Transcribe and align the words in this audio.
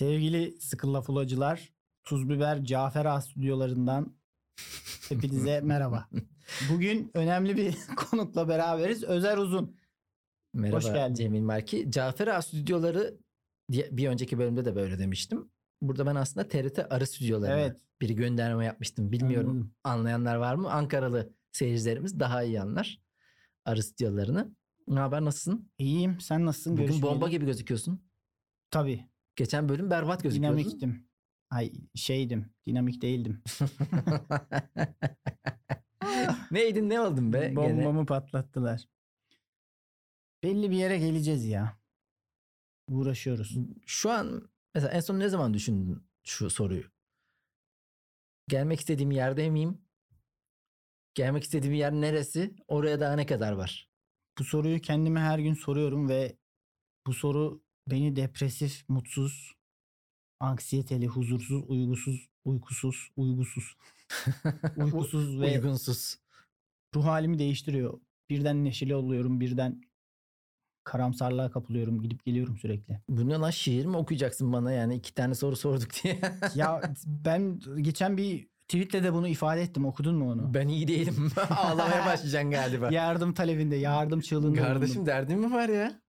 Sevgili 0.00 0.60
sıkı 0.60 0.92
lafulacılar, 0.92 1.72
Tuz 2.04 2.28
Biber 2.28 2.64
Cafer 2.64 3.04
Ağa 3.04 3.20
stüdyolarından 3.20 4.16
hepinize 5.08 5.60
merhaba. 5.64 6.08
Bugün 6.70 7.10
önemli 7.14 7.56
bir 7.56 7.74
konukla 7.96 8.48
beraberiz. 8.48 9.04
Özer 9.04 9.36
Uzun. 9.36 9.76
Merhaba 10.54 10.76
Hoş 10.76 10.84
geldin. 10.84 11.14
Cemil 11.14 11.40
Marki. 11.40 11.90
Cafer 11.90 12.26
Ağa 12.26 12.42
stüdyoları 12.42 13.18
diye 13.72 13.88
bir 13.92 14.08
önceki 14.08 14.38
bölümde 14.38 14.64
de 14.64 14.76
böyle 14.76 14.98
demiştim. 14.98 15.50
Burada 15.82 16.06
ben 16.06 16.14
aslında 16.14 16.48
TRT 16.48 16.78
Arı 16.90 17.06
stüdyolarına 17.06 17.60
Evet. 17.60 17.80
bir 18.00 18.10
gönderme 18.10 18.64
yapmıştım. 18.64 19.12
Bilmiyorum 19.12 19.50
Anladım. 19.50 19.74
anlayanlar 19.84 20.36
var 20.36 20.54
mı? 20.54 20.72
Ankaralı 20.72 21.32
seyircilerimiz 21.52 22.20
daha 22.20 22.42
iyi 22.42 22.60
anlar 22.60 23.02
Arı 23.64 23.82
stüdyolarını. 23.82 24.56
Ne 24.88 25.00
haber 25.00 25.24
nasılsın? 25.24 25.72
İyiyim. 25.78 26.20
Sen 26.20 26.46
nasılsın? 26.46 26.72
Bugün 26.72 26.86
Görüşmeyeli. 26.86 27.14
bomba 27.14 27.28
gibi 27.28 27.46
gözüküyorsun. 27.46 28.10
Tabii. 28.70 29.09
Geçen 29.36 29.68
bölüm 29.68 29.90
berbat 29.90 30.22
gözüküyordun. 30.22 30.58
Dinamiktim. 30.58 31.08
Ay 31.50 31.72
şeydim. 31.94 32.52
Dinamik 32.66 33.02
değildim. 33.02 33.42
Neydin 36.50 36.88
ne 36.88 37.00
oldun 37.00 37.32
be? 37.32 37.38
Gene. 37.38 37.56
Bombamı 37.56 38.06
patlattılar. 38.06 38.88
Belli 40.42 40.70
bir 40.70 40.76
yere 40.76 40.98
geleceğiz 40.98 41.46
ya. 41.46 41.80
Uğraşıyoruz. 42.88 43.56
Şu 43.86 44.10
an 44.10 44.50
mesela 44.74 44.92
en 44.92 45.00
son 45.00 45.18
ne 45.18 45.28
zaman 45.28 45.54
düşündün 45.54 46.02
şu 46.24 46.50
soruyu? 46.50 46.84
Gelmek 48.48 48.80
istediğim 48.80 49.10
yerde 49.10 49.50
miyim? 49.50 49.78
Gelmek 51.14 51.42
istediğim 51.44 51.74
yer 51.74 51.92
neresi? 51.92 52.54
Oraya 52.68 53.00
daha 53.00 53.12
ne 53.14 53.26
kadar 53.26 53.52
var? 53.52 53.90
Bu 54.38 54.44
soruyu 54.44 54.80
kendime 54.80 55.20
her 55.20 55.38
gün 55.38 55.54
soruyorum 55.54 56.08
ve 56.08 56.36
bu 57.06 57.14
soru 57.14 57.62
beni 57.88 58.16
depresif, 58.16 58.88
mutsuz, 58.88 59.54
anksiyeteli, 60.40 61.06
huzursuz, 61.06 61.64
uygusuz, 61.68 62.28
uykusuz, 62.44 63.10
uygusuz, 63.16 63.76
uykusuz 64.76 65.40
ve 65.40 65.46
Uygunsuz. 65.58 66.18
ruh 66.94 67.04
halimi 67.04 67.38
değiştiriyor. 67.38 68.00
Birden 68.30 68.64
neşeli 68.64 68.94
oluyorum, 68.94 69.40
birden 69.40 69.80
karamsarlığa 70.84 71.50
kapılıyorum, 71.50 72.02
gidip 72.02 72.24
geliyorum 72.24 72.56
sürekli. 72.58 73.00
Bu 73.08 73.28
ne 73.28 73.34
lan 73.34 73.50
şiir 73.50 73.84
mi 73.86 73.96
okuyacaksın 73.96 74.52
bana 74.52 74.72
yani 74.72 74.94
iki 74.94 75.14
tane 75.14 75.34
soru 75.34 75.56
sorduk 75.56 75.88
diye. 76.04 76.20
Ya 76.54 76.80
ben 77.06 77.60
geçen 77.80 78.16
bir 78.16 78.48
tweetle 78.68 79.02
de 79.02 79.12
bunu 79.12 79.28
ifade 79.28 79.62
ettim. 79.62 79.84
Okudun 79.84 80.14
mu 80.16 80.30
onu? 80.30 80.54
ben 80.54 80.68
iyi 80.68 80.88
değilim. 80.88 81.30
Ağlamaya 81.50 82.06
başlayacaksın 82.06 82.50
galiba. 82.50 82.88
Yardım 82.92 83.34
talebinde, 83.34 83.76
yardım 83.76 84.20
çığlığında 84.20 84.60
Kardeşim 84.62 84.94
bulundum. 84.94 85.06
derdin 85.06 85.38
mi 85.38 85.52
var 85.52 85.68
ya? 85.68 86.00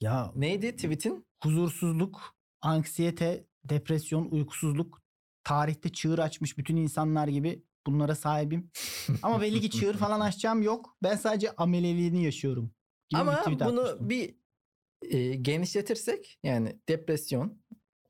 Ya 0.00 0.32
Neydi 0.36 0.76
tweetin? 0.76 1.26
huzursuzluk, 1.42 2.34
anksiyete, 2.60 3.46
depresyon, 3.64 4.28
uykusuzluk 4.30 5.02
tarihte 5.44 5.88
çığır 5.92 6.18
açmış 6.18 6.58
bütün 6.58 6.76
insanlar 6.76 7.28
gibi 7.28 7.64
bunlara 7.86 8.14
sahibim. 8.14 8.70
Ama 9.22 9.40
belli 9.40 9.60
ki 9.60 9.70
çığır 9.70 9.94
falan 9.96 10.20
açacağım 10.20 10.62
yok. 10.62 10.96
Ben 11.02 11.16
sadece 11.16 11.50
ameleliğini 11.56 12.22
yaşıyorum. 12.24 12.70
gibi 13.08 13.20
bir 13.20 13.20
Ama 13.20 13.36
tweet 13.40 13.60
bunu 13.60 13.80
atmıştım. 13.80 14.10
bir 14.10 14.34
e, 15.02 15.34
genişletirsek 15.34 16.38
yani 16.42 16.80
depresyon, 16.88 17.62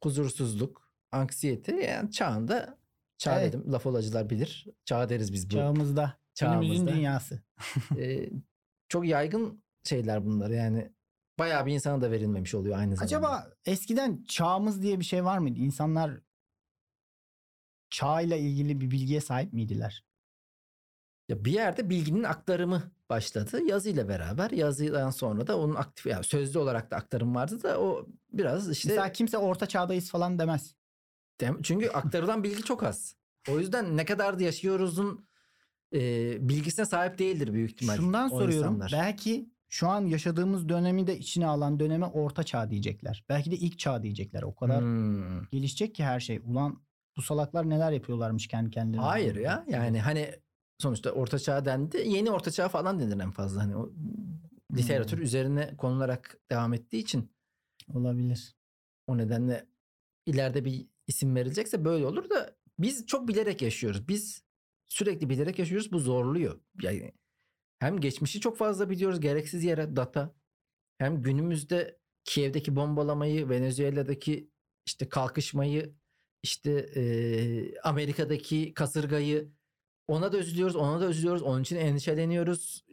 huzursuzluk, 0.03 0.91
anksiyete 1.13 1.85
yani 1.85 2.11
çağında 2.11 2.79
çağ 3.19 3.41
Evet. 3.41 3.53
dedim 3.53 3.73
laf 3.73 3.87
olacılar 3.87 4.31
bilir. 4.31 4.67
Çağ 4.85 5.09
deriz 5.09 5.33
biz 5.33 5.47
bu. 5.51 5.53
çağımızda, 5.55 6.19
günümüzün 6.41 6.73
çağımızda. 6.75 6.93
dünyası. 6.97 7.43
E, 7.99 8.31
çok 8.89 9.07
yaygın 9.07 9.63
şeyler 9.85 10.25
bunlar 10.27 10.51
yani 10.51 10.93
bayağı 11.39 11.67
bir 11.67 11.73
insana 11.73 12.01
da 12.01 12.11
verilmemiş 12.11 12.55
oluyor 12.55 12.79
aynı 12.79 12.97
zamanda. 12.97 13.05
Acaba 13.05 13.51
eskiden 13.65 14.25
çağımız 14.29 14.83
diye 14.83 15.01
bir 15.01 15.05
şey 15.05 15.25
var 15.25 15.39
mıydı? 15.39 15.59
İnsanlar 15.59 16.21
çağıyla 17.91 18.37
ilgili 18.37 18.81
bir 18.81 18.91
bilgiye 18.91 19.21
sahip 19.21 19.53
miydiler? 19.53 20.05
Ya 21.29 21.45
bir 21.45 21.53
yerde 21.53 21.91
bilginin 21.91 22.23
aktarımı 22.23 22.83
başladı 23.11 23.63
yazıyla 23.63 24.09
beraber. 24.09 24.51
Yazıdan 24.51 25.11
sonra 25.11 25.47
da 25.47 25.59
onun 25.59 25.75
aktif 25.75 26.07
yani 26.07 26.25
sözlü 26.25 26.59
olarak 26.59 26.91
da 26.91 26.97
aktarım 26.97 27.35
vardı 27.35 27.63
da 27.63 27.81
o 27.81 28.07
biraz 28.33 28.71
işte 28.71 28.89
Mesela 28.89 29.13
kimse 29.13 29.39
orta 29.39 29.67
çağdayız 29.67 30.11
falan 30.11 30.39
demez. 30.39 30.75
Dem- 31.41 31.63
Çünkü 31.63 31.89
aktarılan 31.89 32.45
bilgi 32.45 32.63
çok 32.63 32.83
az. 32.83 33.17
O 33.51 33.59
yüzden 33.59 33.97
ne 33.97 34.05
kadar 34.05 34.39
da 34.39 34.43
yaşıyoruzun 34.43 35.29
e, 35.95 35.99
bilgisine 36.49 36.87
sahip 36.87 37.19
değildir 37.19 37.53
büyük 37.53 37.71
ihtimal. 37.71 37.97
Şundan 37.97 38.29
soruyorum. 38.29 38.75
insanlar. 38.75 38.91
Belki 38.93 39.51
şu 39.69 39.89
an 39.89 40.07
yaşadığımız 40.07 40.69
dönemi 40.69 41.07
de 41.07 41.19
içine 41.19 41.47
alan 41.47 41.81
döneme 41.81 42.07
orta 42.07 42.43
çağ 42.43 42.71
diyecekler. 42.71 43.25
Belki 43.29 43.51
de 43.51 43.57
ilk 43.57 43.79
çağ 43.79 44.03
diyecekler. 44.03 44.43
O 44.43 44.55
kadar 44.55 44.81
Hmm. 44.81 45.45
gelişecek 45.51 45.95
ki 45.95 46.05
her 46.05 46.21
şey. 46.21 46.41
Ulan 46.45 46.83
bu 47.17 47.23
salaklar 47.23 47.71
neler 47.71 47.93
yapıyorlarmış 47.93 48.47
kendi 48.49 48.71
kendilerine. 48.71 49.05
Hayır 49.07 49.35
ya 49.37 49.65
yani 49.69 50.01
hani 50.01 50.31
sonuçta 50.79 51.11
orta 51.11 51.39
çağ 51.39 51.65
dendi 51.65 51.97
yeni 52.07 52.31
orta 52.31 52.51
çağ 52.51 52.69
falan 52.69 53.01
denir 53.01 53.21
en 53.21 53.31
fazla. 53.31 53.63
Hani 53.63 53.77
o 53.77 53.93
literatür 54.77 55.17
Hmm. 55.17 55.25
üzerine 55.25 55.77
konularak 55.77 56.39
devam 56.51 56.75
ettiği 56.75 56.99
için 56.99 57.31
Olabilir. 57.95 58.57
o 59.07 59.19
nedenle 59.19 59.67
ileride 60.27 60.65
bir 60.65 60.87
isim 61.07 61.35
verilecekse 61.35 61.85
böyle 61.85 62.07
olur 62.07 62.31
da 62.31 62.57
biz 62.79 63.07
çok 63.07 63.29
bilerek 63.29 63.63
yaşıyoruz. 63.63 64.09
Biz 64.09 64.43
sürekli 64.87 65.31
bilerek 65.31 65.59
yaşıyoruz. 65.59 65.93
Bu 65.93 65.99
zorluyor. 65.99 66.61
Yani 66.83 67.13
hem 67.79 68.01
geçmişi 68.01 68.41
çok 68.41 68.57
fazla 68.59 68.91
biliyoruz 68.91 69.21
gereksiz 69.21 69.65
yere 69.65 69.97
data. 69.97 70.35
Hem 70.99 71.23
günümüzde 71.23 71.99
Kiev'deki 72.25 72.77
bombalamayı, 72.77 73.49
Venezuela'daki 73.49 74.51
işte 74.87 75.09
kalkışmayı, 75.09 75.95
işte 76.43 76.71
e, 76.97 77.81
Amerika'daki 77.81 78.75
kasırgayı 78.75 79.49
ona 80.09 80.33
da 80.33 80.39
üzülüyoruz, 80.39 80.77
ona 80.77 81.01
da 81.01 81.09
üzülüyoruz. 81.09 81.43
Onun 81.43 81.63
için 81.63 81.77
endişeleniyoruz. 81.77 82.85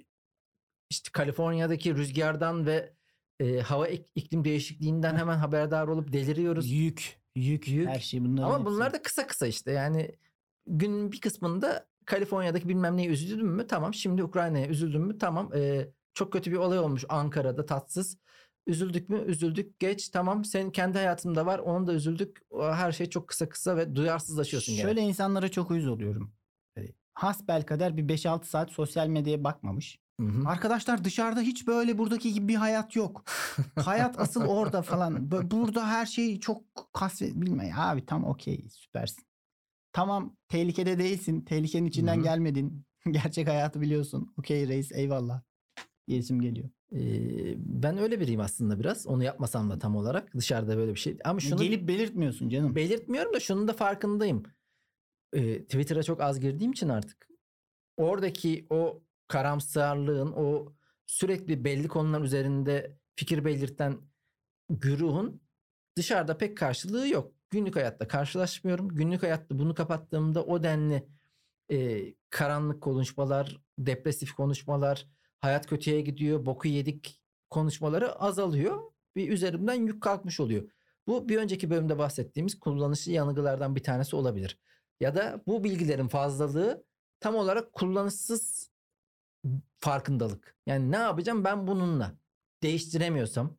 İşte 0.90 1.10
Kaliforniya'daki 1.14 1.96
rüzgardan 1.96 2.66
ve 2.66 2.94
e, 3.40 3.60
hava 3.60 3.88
ik- 3.88 4.08
iklim 4.16 4.44
değişikliğinden 4.46 5.16
hemen 5.16 5.38
haberdar 5.38 5.88
olup 5.88 6.14
deliriyoruz. 6.14 6.72
Yük, 6.72 7.20
yük, 7.36 7.68
Yük. 7.68 7.88
her 7.88 8.00
şey 8.00 8.22
bunların 8.22 8.44
Ama 8.48 8.54
hepsi. 8.60 8.66
bunlar 8.66 8.94
da 8.94 9.02
kısa 9.02 9.28
kısa 9.28 9.48
işte 9.48 9.72
yani 9.72 10.16
günün 10.68 11.12
bir 11.12 11.22
kısmında 11.22 11.88
Kaliforniya'daki 12.06 12.70
bilmem 12.70 12.98
neye 12.98 13.08
üzüldün 13.10 13.46
mü 13.48 13.68
tamam 13.68 13.94
şimdi 13.94 14.24
Ukrayna'ya 14.24 14.68
üzüldün 14.68 15.02
mü 15.02 15.18
tamam 15.18 15.50
Ee, 15.56 15.88
çok 16.14 16.34
kötü 16.34 16.52
bir 16.52 16.58
olay 16.58 16.80
olmuş 16.80 17.06
Ankara'da 17.10 17.66
tatsız 17.66 18.18
üzüldük 18.68 19.10
mü 19.10 19.24
üzüldük 19.26 19.80
geç 19.80 20.10
tamam 20.10 20.46
senin 20.46 20.72
kendi 20.72 20.98
hayatında 20.98 21.46
var 21.46 21.60
onu 21.60 21.88
da 21.88 21.94
üzüldük 21.94 22.42
her 22.60 22.92
şey 22.92 23.10
çok 23.10 23.28
kısa 23.28 23.50
kısa 23.50 23.78
ve 23.78 23.96
duyarsızlaşıyorsun 23.96 24.74
Şöyle 24.74 24.94
gene. 24.94 25.10
insanlara 25.10 25.50
çok 25.50 25.72
uyuz 25.72 25.88
oluyorum. 25.88 26.34
Ee, 26.78 26.82
Hasbelkader 27.14 27.98
bir 27.98 28.08
5-6 28.08 28.44
saat 28.46 28.72
sosyal 28.72 29.08
medyaya 29.08 29.44
bakmamış. 29.44 30.00
Hı 30.20 30.28
hı. 30.28 30.48
Arkadaşlar 30.50 31.04
dışarıda 31.04 31.42
hiç 31.42 31.68
böyle 31.68 31.98
buradaki 31.98 32.34
gibi 32.34 32.48
bir 32.48 32.56
hayat 32.56 32.96
yok. 32.96 33.24
hayat 33.76 34.20
asıl 34.20 34.46
orada 34.46 34.82
falan. 34.82 35.32
Burada 35.32 35.88
her 35.88 36.06
şey 36.06 36.40
çok 36.40 36.64
kasvet 36.94 37.36
bilme 37.36 37.72
abi 37.78 38.06
tam 38.06 38.26
okey 38.26 38.68
süpersin. 38.70 39.24
Tamam 39.94 40.38
tehlikede 40.50 41.00
değilsin. 41.00 41.42
Tehlikenin 41.42 41.86
içinden 41.86 42.16
Hı 42.16 42.20
hı. 42.20 42.24
gelmedin. 42.24 42.86
Gerçek 43.12 43.48
hayatı 43.48 43.82
biliyorsun. 43.82 44.34
Okey 44.38 44.68
reis 44.68 44.92
eyvallah. 44.92 45.42
Diyesim 46.08 46.42
geliyor. 46.42 46.70
Ee, 46.92 47.54
ben 47.58 47.98
öyle 47.98 48.20
biriyim 48.20 48.40
aslında 48.40 48.80
biraz 48.80 49.08
onu 49.08 49.24
yapmasam 49.24 49.70
da 49.70 49.80
tam 49.80 49.96
olarak 49.96 50.34
dışarıda 50.36 50.78
böyle 50.78 50.94
bir 50.94 51.00
şey 51.00 51.18
ama 51.26 51.40
şunu 51.40 51.62
Gelip 51.62 51.88
belirtmiyorsun 51.88 52.50
canım. 52.50 52.76
belirtmiyorum 52.76 53.34
da 53.34 53.40
şunun 53.40 53.68
da 53.68 53.74
farkındayım. 53.74 54.44
Ee, 55.34 55.64
Twitter'a 55.64 56.04
çok 56.04 56.22
az 56.22 56.40
girdiğim 56.40 56.72
için 56.72 56.90
artık 56.90 57.28
oradaki 57.98 58.68
o 58.70 59.04
karamsarlığın, 59.28 60.32
o 60.32 60.74
sürekli 61.06 61.64
belli 61.64 61.88
konular 61.88 62.22
üzerinde 62.22 62.98
fikir 63.16 63.46
belirten 63.46 63.98
güruhun 64.70 65.42
dışarıda 65.98 66.38
pek 66.38 66.58
karşılığı 66.58 67.08
yok. 67.08 67.34
Günlük 67.54 67.76
hayatta 67.76 68.08
karşılaşmıyorum. 68.08 68.90
Günlük 68.90 69.24
hayatta 69.24 69.60
bunu 69.60 69.76
kapattığımda 69.76 70.44
o 70.46 70.64
denli 70.64 71.08
e, 71.72 72.06
karanlık 72.30 72.82
konuşmalar, 72.84 73.62
depresif 73.80 74.34
konuşmalar, 74.34 75.08
hayat 75.42 75.68
kötüye 75.68 76.02
gidiyor, 76.02 76.46
boku 76.46 76.68
yedik 76.68 77.22
konuşmaları 77.50 78.16
azalıyor. 78.16 78.82
Bir 79.16 79.30
üzerimden 79.30 79.74
yük 79.74 80.04
kalkmış 80.04 80.40
oluyor. 80.40 80.70
Bu 81.08 81.30
bir 81.30 81.38
önceki 81.38 81.70
bölümde 81.70 81.98
bahsettiğimiz 81.98 82.60
kullanışlı 82.60 83.12
yanılgılardan 83.12 83.76
bir 83.76 83.84
tanesi 83.84 84.16
olabilir. 84.16 84.60
Ya 85.00 85.16
da 85.16 85.44
bu 85.48 85.64
bilgilerin 85.64 86.08
fazlalığı 86.08 86.84
tam 87.20 87.36
olarak 87.36 87.74
kullanışsız 87.74 88.72
farkındalık. 89.80 90.56
Yani 90.66 90.92
ne 90.92 90.98
yapacağım 90.98 91.44
ben 91.44 91.68
bununla? 91.68 92.18
Değiştiremiyorsam, 92.64 93.58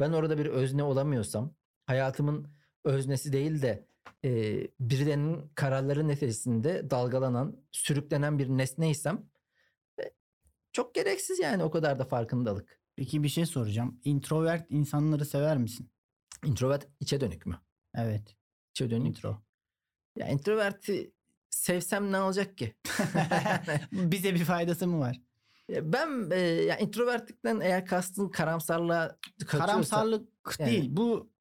ben 0.00 0.12
orada 0.12 0.38
bir 0.38 0.46
özne 0.46 0.82
olamıyorsam, 0.82 1.54
hayatımın 1.86 2.61
öznesi 2.84 3.32
değil 3.32 3.62
de 3.62 3.86
e, 4.24 4.30
birilerinin 4.80 5.50
kararları 5.54 6.08
neticesinde 6.08 6.90
dalgalanan, 6.90 7.56
sürüklenen 7.72 8.38
bir 8.38 8.48
nesneysem 8.48 9.26
e, 10.00 10.02
çok 10.72 10.94
gereksiz 10.94 11.38
yani 11.38 11.64
o 11.64 11.70
kadar 11.70 11.98
da 11.98 12.04
farkındalık. 12.04 12.80
Peki 12.96 13.22
bir 13.22 13.28
şey 13.28 13.46
soracağım. 13.46 14.00
Introvert 14.04 14.66
insanları 14.70 15.24
sever 15.24 15.58
misin? 15.58 15.90
Introvert 16.44 16.88
içe 17.00 17.20
dönük 17.20 17.46
mü? 17.46 17.60
Evet. 17.94 18.36
İçe 18.70 18.90
dönük. 18.90 19.08
Intro. 19.08 19.42
Ya 20.16 20.28
introverti 20.28 21.12
sevsem 21.50 22.12
ne 22.12 22.20
olacak 22.20 22.58
ki? 22.58 22.74
Bize 23.92 24.34
bir 24.34 24.44
faydası 24.44 24.86
mı 24.86 24.98
var? 24.98 25.20
Ben 25.70 26.30
e, 26.30 26.40
ya 26.40 26.78
introvertlikten 26.78 27.60
eğer 27.60 27.86
kastın 27.86 28.28
karamsarlığa 28.28 29.18
kaçıyorsa 29.38 29.66
Karamsarlık 29.66 30.28
Yani. 30.58 30.70
değil. 30.70 30.88
Bu 30.96 31.31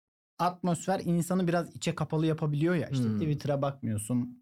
atmosfer 0.42 1.00
insanı 1.06 1.48
biraz 1.48 1.76
içe 1.76 1.96
kapalı 1.96 2.26
yapabiliyor 2.26 2.76
ya. 2.76 2.90
İşte 2.90 3.06
Hmm. 3.06 3.14
Twitter'a 3.20 3.62
bakmıyorsun. 3.62 4.42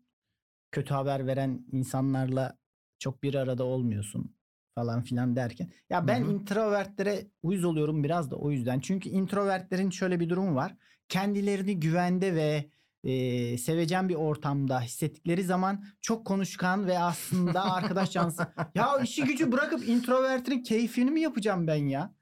Kötü 0.72 0.94
haber 0.94 1.28
veren 1.28 1.66
insanlarla 1.72 2.58
çok 3.00 3.24
bir 3.24 3.36
arada 3.36 3.64
olmuyorsun 3.64 4.36
falan 4.76 5.02
filan 5.04 5.36
derken. 5.36 5.72
Ya 5.90 6.08
ben 6.08 6.22
Hı 6.22 6.26
hı. 6.26 6.32
introvertlere 6.32 7.28
uyuz 7.44 7.64
oluyorum 7.64 8.04
biraz 8.04 8.32
da 8.32 8.36
o 8.36 8.52
yüzden. 8.52 8.80
Çünkü 8.80 9.10
introvertlerin 9.10 9.90
şöyle 9.90 10.20
bir 10.20 10.30
durumu 10.30 10.56
var. 10.56 10.76
Kendilerini 11.10 11.80
güvende 11.80 12.36
ve 12.36 12.70
e, 13.04 13.58
sevecen 13.58 14.10
bir 14.10 14.16
ortamda 14.16 14.82
hissettikleri 14.82 15.44
zaman 15.44 15.84
çok 16.02 16.26
konuşkan 16.28 16.88
ve 16.88 17.00
aslında 17.00 17.64
arkadaş 17.74 18.12
canlısı. 18.12 18.48
ya 18.76 18.98
işi 19.04 19.24
gücü 19.26 19.52
bırakıp 19.52 19.88
introvertin 19.88 20.64
keyfini 20.64 21.12
mi 21.12 21.22
yapacağım 21.22 21.68
ben 21.68 21.88
ya? 21.88 22.16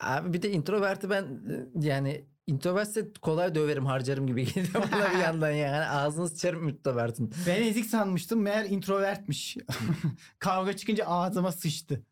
Abi 0.00 0.32
bir 0.32 0.42
de 0.42 0.50
introverti 0.52 1.10
ben 1.10 1.22
e, 1.24 1.86
yani 1.88 2.26
introvertse 2.46 3.12
kolay 3.22 3.54
döverim 3.54 3.86
harcarım 3.86 4.26
gibi 4.26 4.44
geliyor 4.54 4.74
bana 4.92 5.12
bir 5.14 5.18
yandan 5.22 5.50
yani. 5.50 5.84
Ağzını 5.84 6.28
sıçarım 6.28 6.68
introvertin. 6.68 7.34
Ben 7.46 7.62
ezik 7.62 7.86
sanmıştım 7.86 8.40
meğer 8.42 8.64
introvertmiş. 8.64 9.56
Kavga 10.38 10.76
çıkınca 10.76 11.06
ağzıma 11.06 11.52
sıçtı. 11.52 12.02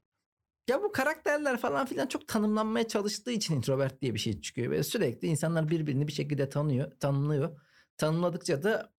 Ya 0.68 0.82
bu 0.82 0.92
karakterler 0.92 1.56
falan 1.58 1.86
filan 1.86 2.06
çok 2.06 2.28
tanımlanmaya 2.28 2.88
çalıştığı 2.88 3.30
için 3.30 3.56
introvert 3.56 4.02
diye 4.02 4.14
bir 4.14 4.18
şey 4.18 4.40
çıkıyor. 4.40 4.70
Ve 4.70 4.82
sürekli 4.82 5.28
insanlar 5.28 5.68
birbirini 5.68 6.08
bir 6.08 6.12
şekilde 6.12 6.48
tanıyor, 6.48 6.90
tanımlıyor. 7.00 7.60
Tanımladıkça 7.96 8.62
da 8.62 8.92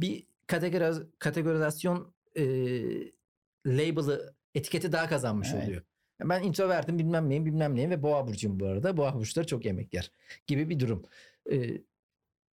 bir 0.00 0.26
kategori, 0.46 1.06
kategorizasyon 1.18 2.14
e, 2.36 2.44
label'ı, 3.66 4.34
etiketi 4.54 4.92
daha 4.92 5.08
kazanmış 5.08 5.48
Evet. 5.54 5.64
oluyor. 5.64 5.82
Ben 6.20 6.42
introvertim 6.42 6.98
bilmem 6.98 7.28
neyim 7.28 7.46
bilmem 7.46 7.74
neyim 7.76 7.90
ve 7.90 8.02
boğa 8.02 8.26
burcuyum 8.26 8.60
bu 8.60 8.66
arada. 8.66 8.96
Boğa 8.96 9.14
burçları 9.14 9.46
çok 9.46 9.64
yemek 9.64 9.94
yer 9.94 10.12
gibi 10.46 10.70
bir 10.70 10.80
durum. 10.80 11.04
E, 11.52 11.82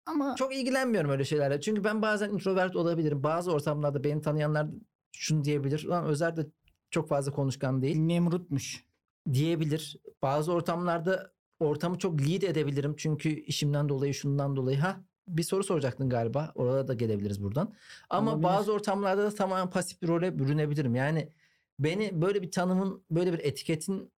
Ama 0.07 0.35
çok 0.39 0.55
ilgilenmiyorum 0.55 1.11
öyle 1.11 1.25
şeylerle. 1.25 1.61
Çünkü 1.61 1.85
ben 1.85 2.03
bazen 2.03 2.31
introvert 2.31 2.77
olabilirim. 2.77 3.23
Bazı 3.23 3.53
ortamlarda 3.53 4.05
beni 4.05 4.23
tanıyanlar 4.23 4.67
şunu 5.13 5.45
diyebilir. 5.45 5.85
Lan 5.85 6.05
Özer 6.05 6.37
de 6.37 6.47
çok 6.91 7.09
fazla 7.09 7.33
konuşkan 7.33 7.83
değil 7.83 7.97
Nemrut'muş. 7.99 8.85
diyebilir. 9.33 9.97
Bazı 10.23 10.53
ortamlarda 10.53 11.33
ortamı 11.61 11.99
çok 11.99 12.21
lead 12.21 12.43
edebilirim. 12.43 12.95
Çünkü 12.97 13.29
işimden 13.29 13.89
dolayı 13.89 14.15
şundan 14.15 14.57
dolayı. 14.57 14.79
Ha 14.79 15.01
bir 15.29 15.43
soru 15.43 15.65
soracaktın 15.65 16.09
galiba. 16.09 16.53
Orada 16.55 16.89
da 16.89 16.95
gelebiliriz 16.95 17.43
buradan. 17.43 17.75
Ama 18.11 18.31
Olabilir. 18.31 18.45
bazı 18.45 18.73
ortamlarda 18.73 19.25
da 19.25 19.35
tamamen 19.35 19.71
pasif 19.71 20.03
bir 20.03 20.09
role 20.09 20.39
bürünebilirim. 20.39 20.95
Yani 20.95 21.33
beni 21.79 22.23
böyle 22.23 22.43
bir 22.43 22.51
tanımın, 22.51 23.05
böyle 23.11 23.33
bir 23.33 23.39
etiketin 23.39 24.13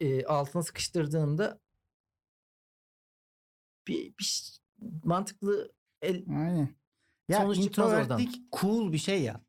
e, 0.00 0.24
altına 0.24 0.62
sıkıştırdığında 0.62 1.60
bir, 3.88 4.14
bir 4.18 4.60
mantıklı 5.04 5.72
el, 6.02 6.24
Aynen. 6.28 6.68
Ya 7.28 7.40
Sonuç 7.40 7.62
çıkmaz 7.62 7.92
oradan. 7.92 8.22
cool 8.60 8.92
bir 8.92 8.98
şey 8.98 9.22
ya. 9.22 9.40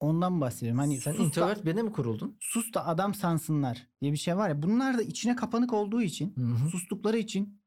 Ondan 0.00 0.40
bahsediyorum. 0.40 0.78
Hani 0.78 1.00
sen 1.00 1.12
sus, 1.12 1.20
da, 1.20 1.24
introvert 1.24 1.64
birine 1.64 1.82
mi 1.82 1.92
kuruldun? 1.92 2.36
sus 2.40 2.74
da 2.74 2.86
adam 2.86 3.14
sansınlar 3.14 3.88
diye 4.02 4.12
bir 4.12 4.16
şey 4.16 4.36
var 4.36 4.48
ya. 4.48 4.62
Bunlar 4.62 4.98
da 4.98 5.02
içine 5.02 5.36
kapanık 5.36 5.72
olduğu 5.72 6.02
için, 6.02 6.36
Hı 6.36 6.40
hı. 6.42 6.68
sustukları 6.68 7.18
için 7.18 7.60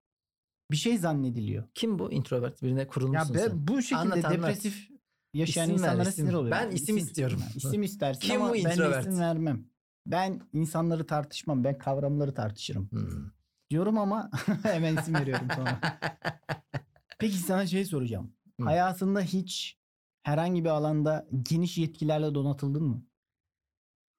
bir 0.72 0.78
şey 0.78 0.98
zannediliyor. 0.98 1.64
Kim 1.74 2.00
bu 2.00 2.12
introvert 2.12 2.62
birine 2.62 2.80
Ya 2.80 2.88
kurulmuşsun 2.88 3.36
be, 3.36 3.40
sen? 3.40 3.68
bu 3.68 3.82
şekilde 3.82 4.14
anlat. 4.28 4.32
depresif 4.32 4.90
yaşayan 5.38 5.64
İsim 5.64 5.84
ver, 5.84 5.90
insanlara 5.90 6.10
isim. 6.10 6.26
sinir 6.26 6.34
oluyorum. 6.34 6.52
Ben 6.62 6.76
isim 6.76 6.98
istiyorum. 6.98 7.40
Ha, 7.40 7.48
İsim 7.56 7.84
istersin 7.84 8.22
Kim 8.22 8.42
ama 8.42 8.50
bu 8.50 8.54
ben 8.54 8.60
introvert? 8.60 9.06
isim 9.08 9.20
vermem. 9.20 9.66
Ben 10.06 10.42
insanları 10.54 11.08
tartışmam. 11.08 11.64
Ben 11.64 11.78
kavramları 11.78 12.34
tartışırım. 12.34 12.92
Hmm. 12.92 13.32
Diyorum 13.70 13.98
ama 13.98 14.30
hemen 14.64 14.98
isim 14.98 15.16
veriyorum 15.16 15.48
sonra. 15.56 15.80
Peki 17.20 17.38
sana 17.38 17.68
şey 17.68 17.86
soracağım. 17.86 18.34
Hı. 18.60 18.64
Hayatında 18.66 19.22
hiç 19.22 19.78
herhangi 20.24 20.64
bir 20.64 20.70
alanda 20.70 21.28
geniş 21.42 21.78
yetkilerle 21.78 22.36
donatıldın 22.36 22.84
mı? 22.84 23.04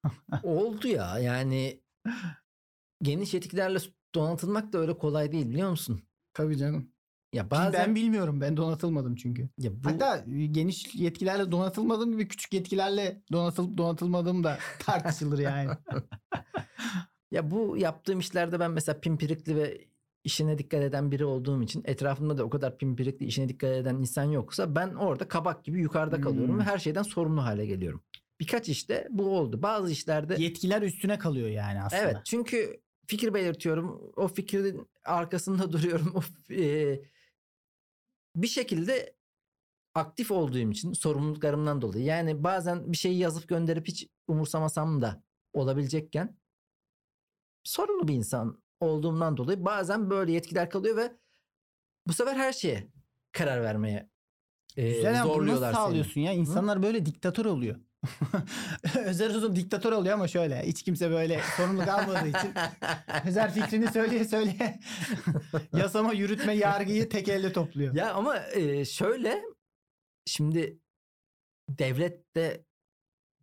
Oldu 0.43 0.87
ya 0.87 1.19
yani 1.19 1.81
geniş 3.01 3.33
yetkilerle 3.33 3.77
donatılmak 4.15 4.73
da 4.73 4.77
öyle 4.77 4.97
kolay 4.97 5.31
değil 5.31 5.49
biliyor 5.49 5.69
musun? 5.69 6.03
Tabii 6.33 6.57
canım. 6.57 6.91
Ya 7.33 7.51
Bazen... 7.51 7.73
Ben 7.73 7.95
bilmiyorum. 7.95 8.41
Ben 8.41 8.57
donatılmadım 8.57 9.15
çünkü. 9.15 9.49
ya 9.57 9.71
bu 9.83 9.89
Hatta 9.89 10.25
geniş 10.51 10.95
yetkilerle 10.95 11.51
donatılmadığım 11.51 12.11
gibi 12.11 12.27
küçük 12.27 12.53
yetkilerle 12.53 13.21
donatılıp 13.31 13.77
donatılmadığım 13.77 14.43
da 14.43 14.57
tartışılır 14.79 15.39
yani. 15.39 15.69
ya 17.31 17.51
bu 17.51 17.77
yaptığım 17.77 18.19
işlerde 18.19 18.59
ben 18.59 18.71
mesela 18.71 18.99
pimpirikli 18.99 19.55
ve 19.55 19.89
işine 20.23 20.57
dikkat 20.57 20.81
eden 20.81 21.11
biri 21.11 21.25
olduğum 21.25 21.63
için 21.63 21.83
etrafımda 21.85 22.37
da 22.37 22.43
o 22.43 22.49
kadar 22.49 22.77
pimpirikli 22.77 23.25
işine 23.25 23.49
dikkat 23.49 23.69
eden 23.69 23.95
insan 23.95 24.23
yoksa 24.23 24.75
ben 24.75 24.89
orada 24.89 25.27
kabak 25.27 25.63
gibi 25.63 25.79
yukarıda 25.79 26.21
kalıyorum 26.21 26.53
Hmm. 26.53 26.59
ve 26.59 26.63
her 26.63 26.77
şeyden 26.77 27.03
sorumlu 27.03 27.43
hale 27.43 27.65
geliyorum. 27.65 28.01
Birkaç 28.39 28.69
işte 28.69 29.07
bu 29.09 29.37
oldu. 29.37 29.61
Bazı 29.61 29.91
işlerde 29.91 30.35
Yetkiler 30.37 30.81
üstüne 30.81 31.19
kalıyor 31.19 31.49
yani 31.49 31.81
aslında. 31.81 32.03
Evet 32.03 32.17
çünkü 32.25 32.81
fikir 33.07 33.33
belirtiyorum. 33.33 34.11
O 34.15 34.27
fikrin 34.27 34.87
arkasında 35.05 35.71
duruyorum. 35.71 36.13
O, 36.15 36.53
e, 36.53 36.99
bir 38.35 38.47
şekilde 38.47 39.15
aktif 39.95 40.31
olduğum 40.31 40.71
için 40.71 40.93
sorumluluklarımdan 40.93 41.81
dolayı. 41.81 42.05
Yani 42.05 42.43
bazen 42.43 42.91
bir 42.91 42.97
şeyi 42.97 43.17
yazıp 43.17 43.47
gönderip 43.47 43.87
hiç 43.87 44.07
umursamasam 44.27 45.01
da 45.01 45.23
olabilecekken 45.53 46.37
sorumlu 47.63 48.07
bir 48.07 48.13
insan 48.13 48.63
olduğumdan 48.79 49.37
dolayı 49.37 49.65
bazen 49.65 50.09
böyle 50.09 50.31
yetkiler 50.31 50.69
kalıyor 50.69 50.97
ve 50.97 51.17
bu 52.07 52.13
sefer 52.13 52.35
her 52.35 52.53
şeye 52.53 52.91
karar 53.31 53.61
vermeye 53.63 54.09
e, 54.77 54.89
Güzel 54.91 55.21
ama 55.21 55.29
bunu 55.29 55.33
zorluyorlar 55.33 55.67
nasıl 55.67 55.79
seni. 55.81 55.87
sağlıyorsun 55.87 56.21
ya? 56.21 56.33
İnsanlar 56.33 56.83
böyle 56.83 57.05
diktatör 57.05 57.45
oluyor. 57.45 57.79
Özer 59.05 59.29
Uzun 59.29 59.55
diktatör 59.55 59.91
oluyor 59.91 60.13
ama 60.13 60.27
şöyle. 60.27 60.63
Hiç 60.63 60.83
kimse 60.83 61.11
böyle 61.11 61.41
sorumluluk 61.57 61.87
almadığı 61.87 62.27
için. 62.27 62.53
Özer 63.27 63.53
fikrini 63.53 63.87
söyleye 63.91 64.25
söyleye. 64.25 64.79
Yasama, 65.73 66.13
yürütme, 66.13 66.53
yargıyı 66.53 67.09
tek 67.09 67.27
elde 67.27 67.53
topluyor. 67.53 67.95
Ya 67.95 68.13
ama 68.13 68.39
e, 68.39 68.85
şöyle 68.85 69.41
şimdi 70.25 70.79
devlette 71.69 72.65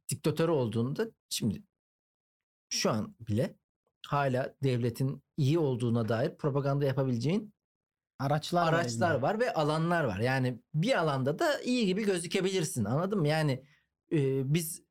diktatör 0.09 0.49
olduğunda 0.49 1.07
şimdi 1.29 1.63
şu 2.69 2.91
an 2.91 3.17
bile 3.21 3.57
hala 4.07 4.55
devletin 4.63 5.23
iyi 5.37 5.59
olduğuna 5.59 6.09
dair 6.09 6.37
propaganda 6.37 6.85
yapabileceğin 6.85 7.57
Araçlar, 8.19 8.73
araçlar 8.73 9.11
elinde. 9.11 9.23
var 9.23 9.41
ve 9.41 9.53
alanlar 9.53 10.05
var. 10.05 10.19
Yani 10.19 10.61
bir 10.75 10.99
alanda 10.99 11.39
da 11.39 11.61
iyi 11.61 11.87
gibi 11.87 12.05
gözükebilirsin. 12.05 12.85
Anladın 12.85 13.19
mı? 13.19 13.29
Yani 13.29 13.65
e, 14.13 14.55
biz 14.55 14.83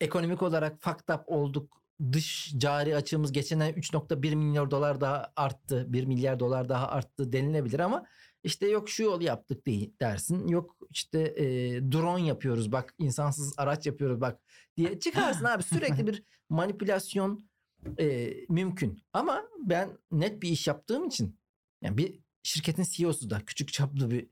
ekonomik 0.00 0.42
olarak 0.42 0.80
fucked 0.80 1.14
up 1.14 1.22
olduk. 1.26 1.80
Dış 2.12 2.54
cari 2.58 2.96
açığımız 2.96 3.32
geçen 3.32 3.60
ay 3.60 3.70
3.1 3.70 4.36
milyar 4.36 4.70
dolar 4.70 5.00
daha 5.00 5.32
arttı. 5.36 5.92
1 5.92 6.04
milyar 6.04 6.40
dolar 6.40 6.68
daha 6.68 6.88
arttı 6.88 7.32
denilebilir 7.32 7.80
ama 7.80 8.06
işte 8.44 8.68
yok 8.68 8.88
şu 8.88 9.02
yol 9.02 9.20
yaptık 9.20 9.66
değil 9.66 9.94
dersin. 10.00 10.48
Yok 10.48 10.76
işte 10.90 11.20
e, 11.20 11.44
drone 11.92 12.26
yapıyoruz 12.26 12.72
bak 12.72 12.94
insansız 12.98 13.54
araç 13.56 13.86
yapıyoruz 13.86 14.20
bak 14.20 14.40
diye 14.76 14.98
çıkarsın 14.98 15.44
abi. 15.44 15.62
Sürekli 15.62 16.06
bir 16.06 16.22
manipülasyon 16.48 17.50
e, 17.98 18.34
mümkün. 18.48 19.02
Ama 19.12 19.42
ben 19.58 19.98
net 20.12 20.42
bir 20.42 20.48
iş 20.48 20.66
yaptığım 20.66 21.06
için 21.06 21.38
yani 21.82 21.98
bir 21.98 22.20
şirketin 22.42 22.86
CEO'su 22.90 23.30
da 23.30 23.40
küçük 23.46 23.72
çaplı 23.72 24.10
bir 24.10 24.30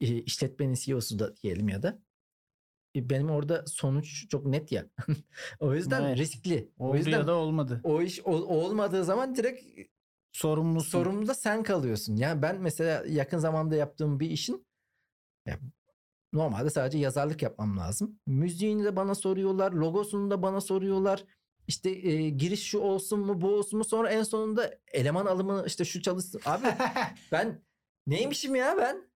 e, 0.00 0.22
işletmenin 0.22 0.74
CEO'su 0.74 1.18
da 1.18 1.36
diyelim 1.36 1.68
ya 1.68 1.82
da 1.82 2.02
benim 2.96 3.30
orada 3.30 3.64
sonuç 3.66 4.28
çok 4.28 4.46
net 4.46 4.72
ya. 4.72 4.86
o 5.60 5.74
yüzden 5.74 6.02
Evet. 6.02 6.18
riskli. 6.18 6.70
o 6.78 6.88
Oldu 6.88 6.96
yüzden 6.96 7.10
ya 7.12 7.26
da 7.26 7.34
olmadı. 7.34 7.80
o 7.84 8.02
iş 8.02 8.20
ol- 8.20 8.42
olmadığı 8.48 9.04
zaman 9.04 9.34
direkt 9.34 9.64
sorumlu 10.32 11.26
da 11.28 11.34
sen 11.34 11.62
kalıyorsun. 11.62 12.16
Yani 12.16 12.42
ben 12.42 12.60
mesela 12.60 13.04
yakın 13.08 13.38
zamanda 13.38 13.76
yaptığım 13.76 14.20
bir 14.20 14.30
işin 14.30 14.66
ya 15.46 15.58
normalde 16.32 16.70
sadece 16.70 16.98
yazarlık 16.98 17.42
yapmam 17.42 17.78
lazım. 17.78 18.20
Müziğini 18.26 18.84
de 18.84 18.96
bana 18.96 19.14
soruyorlar, 19.14 19.72
logosunu 19.72 20.30
da 20.30 20.42
bana 20.42 20.60
soruyorlar. 20.60 21.24
İşte 21.66 21.90
e, 21.90 22.30
giriş 22.30 22.62
şu 22.62 22.78
olsun 22.78 23.20
mu, 23.20 23.40
bu 23.40 23.48
olsun 23.48 23.78
mu? 23.78 23.84
Sonra 23.84 24.10
en 24.10 24.22
sonunda 24.22 24.74
eleman 24.92 25.26
alımı 25.26 25.64
işte 25.66 25.84
şu 25.84 26.02
çalışsın. 26.02 26.40
Abi 26.44 26.66
ben 27.32 27.62
neymişim 28.06 28.54
ya 28.54 28.76
ben? 28.78 29.09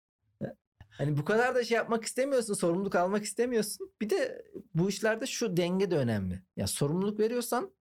Hani 0.98 1.16
bu 1.16 1.24
kadar 1.24 1.54
da 1.54 1.64
şey 1.64 1.76
yapmak 1.76 2.04
istemiyorsun, 2.04 2.54
sorumluluk 2.54 2.94
almak 2.94 3.24
istemiyorsun. 3.24 3.92
Bir 4.00 4.10
de 4.10 4.44
bu 4.74 4.88
işlerde 4.88 5.26
şu 5.26 5.56
denge 5.56 5.90
de 5.90 5.96
önemli. 5.96 6.42
Ya 6.56 6.66
sorumluluk 6.66 7.20
veriyorsan 7.20 7.74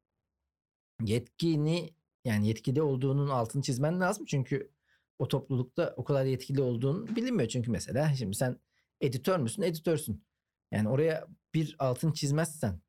yetkini 1.04 1.94
yani 2.26 2.48
yetkili 2.48 2.82
olduğunun 2.82 3.30
altını 3.30 3.62
çizmen 3.62 4.00
lazım. 4.00 4.26
Çünkü 4.26 4.72
o 5.20 5.28
toplulukta 5.28 5.94
o 5.98 6.04
kadar 6.04 6.26
yetkili 6.26 6.62
olduğun 6.62 7.16
bilinmiyor. 7.16 7.50
Çünkü 7.50 7.72
mesela 7.72 8.14
şimdi 8.14 8.38
sen 8.38 8.60
editör 9.02 9.40
müsün? 9.40 9.62
Editörsün. 9.62 10.24
Yani 10.72 10.90
oraya 10.90 11.28
bir 11.54 11.76
altın 11.80 12.12
çizmezsen 12.12 12.82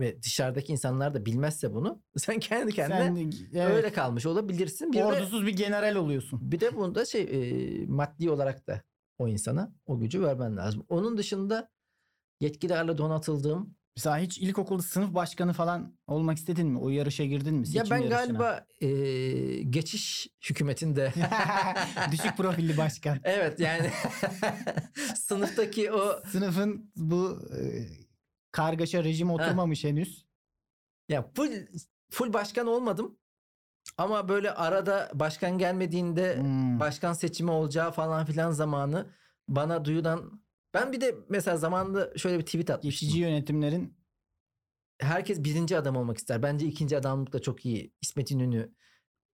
ve 0.00 0.22
dışarıdaki 0.22 0.72
insanlar 0.72 1.14
da 1.14 1.26
bilmezse 1.26 1.74
bunu 1.74 2.02
sen 2.16 2.40
kendi 2.40 2.72
kendine 2.72 3.04
Sen, 3.06 3.32
evet, 3.60 3.76
öyle 3.76 3.92
kalmış 3.92 4.26
olabilirsin. 4.26 4.92
Bir 4.92 4.98
de, 4.98 5.04
ordusuz 5.04 5.46
bir 5.46 5.56
general 5.56 5.94
oluyorsun. 5.94 6.52
bir 6.52 6.60
de 6.60 6.76
bunda 6.76 7.04
şey 7.04 7.22
e, 7.22 7.86
maddi 7.86 8.30
olarak 8.30 8.66
da 8.66 8.82
o 9.18 9.28
insana 9.28 9.72
o 9.86 9.98
gücü 9.98 10.22
vermen 10.22 10.56
lazım. 10.56 10.86
Onun 10.88 11.18
dışında 11.18 11.70
yetkilerle 12.40 12.98
donatıldığım 12.98 13.74
Mesela 13.96 14.18
hiç 14.18 14.38
ilkokulda 14.38 14.82
sınıf 14.82 15.14
başkanı 15.14 15.52
falan 15.52 15.96
olmak 16.06 16.38
istedin 16.38 16.66
mi? 16.66 16.78
O 16.78 16.88
yarışa 16.88 17.24
girdin 17.24 17.54
mi? 17.54 17.66
ya 17.68 17.84
Seçim 17.84 17.90
ben 17.90 18.02
yarışına? 18.02 18.16
galiba 18.38 18.66
e, 18.80 18.88
geçiş 19.62 20.28
hükümetinde 20.50 21.12
Düşük 22.12 22.36
profilli 22.36 22.76
başkan. 22.76 23.20
evet 23.24 23.60
yani 23.60 23.90
sınıftaki 25.16 25.92
o 25.92 26.22
Sınıfın 26.28 26.90
bu 26.96 27.38
e, 27.58 27.86
kargaşa 28.52 29.04
rejim 29.04 29.30
oturmamış 29.30 29.84
henüz. 29.84 30.24
ya 31.08 31.30
full 31.34 31.52
full 32.10 32.32
başkan 32.32 32.66
olmadım. 32.66 33.18
Ama 33.98 34.28
böyle 34.28 34.50
arada 34.54 35.10
başkan 35.14 35.58
gelmediğinde 35.58 36.36
Hmm. 36.36 36.80
başkan 36.80 37.12
seçimi 37.12 37.50
olacağı 37.50 37.90
falan 37.92 38.24
filan 38.26 38.50
zamanı 38.50 39.06
bana 39.48 39.84
duyulan 39.84 40.42
ben 40.74 40.92
bir 40.92 41.00
de 41.00 41.14
mesela 41.28 41.56
zamanında 41.56 42.18
şöyle 42.18 42.38
bir 42.38 42.44
tweet 42.46 42.70
atmıştım. 42.70 43.06
Geçici 43.08 43.20
yönetimlerin 43.22 44.04
Herkes 45.00 45.44
birinci 45.44 45.78
adam 45.78 45.96
olmak 45.96 46.18
ister. 46.18 46.42
Bence 46.42 46.66
ikinci 46.66 46.96
adamlık 46.98 47.32
da 47.32 47.38
çok 47.42 47.66
iyi. 47.66 47.92
İsmet 48.02 48.30
İnönü, 48.30 48.74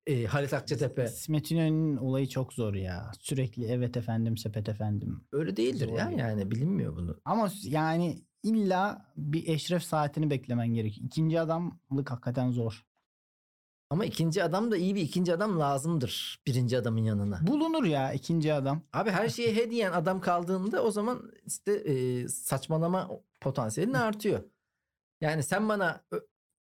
e, 0.06 0.24
Halit 0.24 0.54
Akçatepe. 0.54 1.04
İsmet 1.04 1.50
İnönü'nün 1.50 1.96
olayı 1.96 2.28
çok 2.28 2.52
zor 2.52 2.74
ya. 2.74 3.10
Sürekli 3.20 3.64
evet 3.66 3.96
efendim 3.96 4.36
sepet 4.36 4.68
efendim. 4.68 5.24
Öyle 5.32 5.56
değildir 5.56 5.88
Zor 5.88 5.98
ya 5.98 6.10
ya. 6.10 6.28
yani 6.28 6.50
bilinmiyor 6.50 6.96
bunu. 6.96 7.20
Ama 7.24 7.50
yani 7.64 8.24
illa 8.42 9.12
bir 9.16 9.48
eşref 9.48 9.82
saatini 9.82 10.30
beklemen 10.30 10.68
gerekiyor. 10.68 11.06
İkinci 11.06 11.40
adamlık 11.40 12.10
hakikaten 12.10 12.50
zor. 12.50 12.86
Ama 13.90 14.04
ikinci 14.04 14.44
adam 14.44 14.70
da 14.70 14.76
iyi 14.76 14.94
bir 14.94 15.00
ikinci 15.00 15.34
adam 15.34 15.60
lazımdır 15.60 16.42
birinci 16.46 16.78
adamın 16.78 17.02
yanına. 17.04 17.46
Bulunur 17.46 17.84
ya 17.84 18.12
ikinci 18.12 18.52
adam. 18.52 18.82
Abi 18.92 19.10
her 19.10 19.28
şeye 19.28 19.54
he 19.54 19.70
diyen 19.70 19.92
adam 19.92 20.20
kaldığında 20.20 20.82
o 20.82 20.90
zaman 20.90 21.32
işte 21.46 21.72
e, 21.72 22.28
saçmalama 22.28 23.10
potansiyelin 23.40 23.92
artıyor. 23.92 24.44
Yani 25.20 25.42
sen 25.42 25.68
bana 25.68 26.04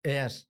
eğer 0.04 0.46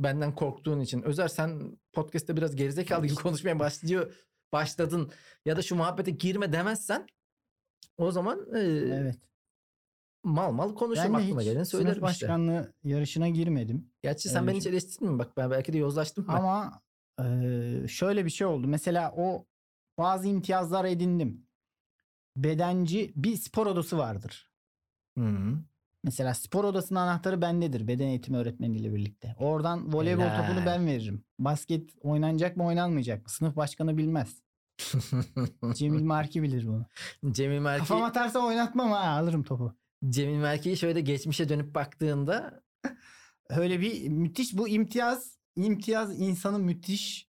benden 0.00 0.34
korktuğun 0.34 0.80
için 0.80 1.02
Özer 1.02 1.28
sen 1.28 1.78
podcast'te 1.92 2.36
biraz 2.36 2.56
gerizekalı 2.56 3.06
gibi 3.06 3.16
konuşmaya 3.16 3.58
başlıyor 3.58 4.14
başladın 4.52 5.12
ya 5.44 5.56
da 5.56 5.62
şu 5.62 5.76
muhabbete 5.76 6.10
girme 6.10 6.52
demezsen 6.52 7.06
o 7.96 8.10
zaman 8.10 8.54
e, 8.54 8.60
Evet. 8.60 9.18
Mal 10.24 10.52
mal 10.52 10.74
konuşurum 10.74 11.14
Ben 11.14 11.18
aklıma 11.20 11.42
sınıf 11.42 11.68
söylerim 11.68 11.92
işte. 11.92 12.02
başkanlığı 12.02 12.72
yarışına 12.84 13.28
girmedim. 13.28 13.90
Gerçi 14.02 14.28
sen 14.28 14.46
beni 14.46 14.56
hiç 14.58 14.66
eleştirdin 14.66 15.08
mi? 15.12 15.18
Bak 15.18 15.36
ben 15.36 15.50
belki 15.50 15.72
de 15.72 15.78
yozlaştım? 15.78 16.24
Ama 16.28 16.82
eee, 17.20 17.86
şöyle 17.88 18.24
bir 18.24 18.30
şey 18.30 18.46
oldu. 18.46 18.66
Mesela 18.68 19.14
o 19.16 19.46
bazı 19.98 20.28
imtiyazlar 20.28 20.84
edindim. 20.84 21.46
Bedenci 22.36 23.12
bir 23.16 23.36
spor 23.36 23.66
odası 23.66 23.98
vardır. 23.98 24.50
Hı. 25.18 25.58
Mesela 26.04 26.34
spor 26.34 26.64
odasının 26.64 26.98
anahtarı 27.00 27.42
bendedir. 27.42 27.88
Beden 27.88 28.06
eğitimi 28.06 28.38
öğretmeniyle 28.38 28.94
birlikte. 28.94 29.34
Oradan 29.38 29.92
voleybol 29.94 30.22
Helal. 30.22 30.46
topunu 30.46 30.66
ben 30.66 30.86
veririm. 30.86 31.24
Basket 31.38 31.90
oynanacak 32.00 32.56
mı 32.56 32.66
oynanmayacak 32.66 33.22
mı? 33.22 33.28
Sınıf 33.28 33.56
başkanı 33.56 33.96
bilmez. 33.96 34.42
Cemil 35.74 36.02
Marki 36.02 36.42
bilir 36.42 36.66
bunu. 36.66 36.86
Cemil 37.32 37.58
Merki 37.58 37.78
Kafam 37.78 38.02
atarsa 38.02 38.38
oynatmam 38.38 38.90
ha 38.90 38.98
alırım 38.98 39.42
topu. 39.42 39.74
Cemil 40.08 40.36
Merki'yi 40.38 40.76
şöyle 40.76 41.00
geçmişe 41.00 41.48
dönüp 41.48 41.74
baktığında 41.74 42.62
Öyle 43.50 43.80
bir 43.80 44.08
müthiş 44.08 44.56
bu 44.56 44.68
imtiyaz 44.68 45.38
imtiyaz 45.56 46.20
insanı 46.20 46.58
müthiş 46.58 47.28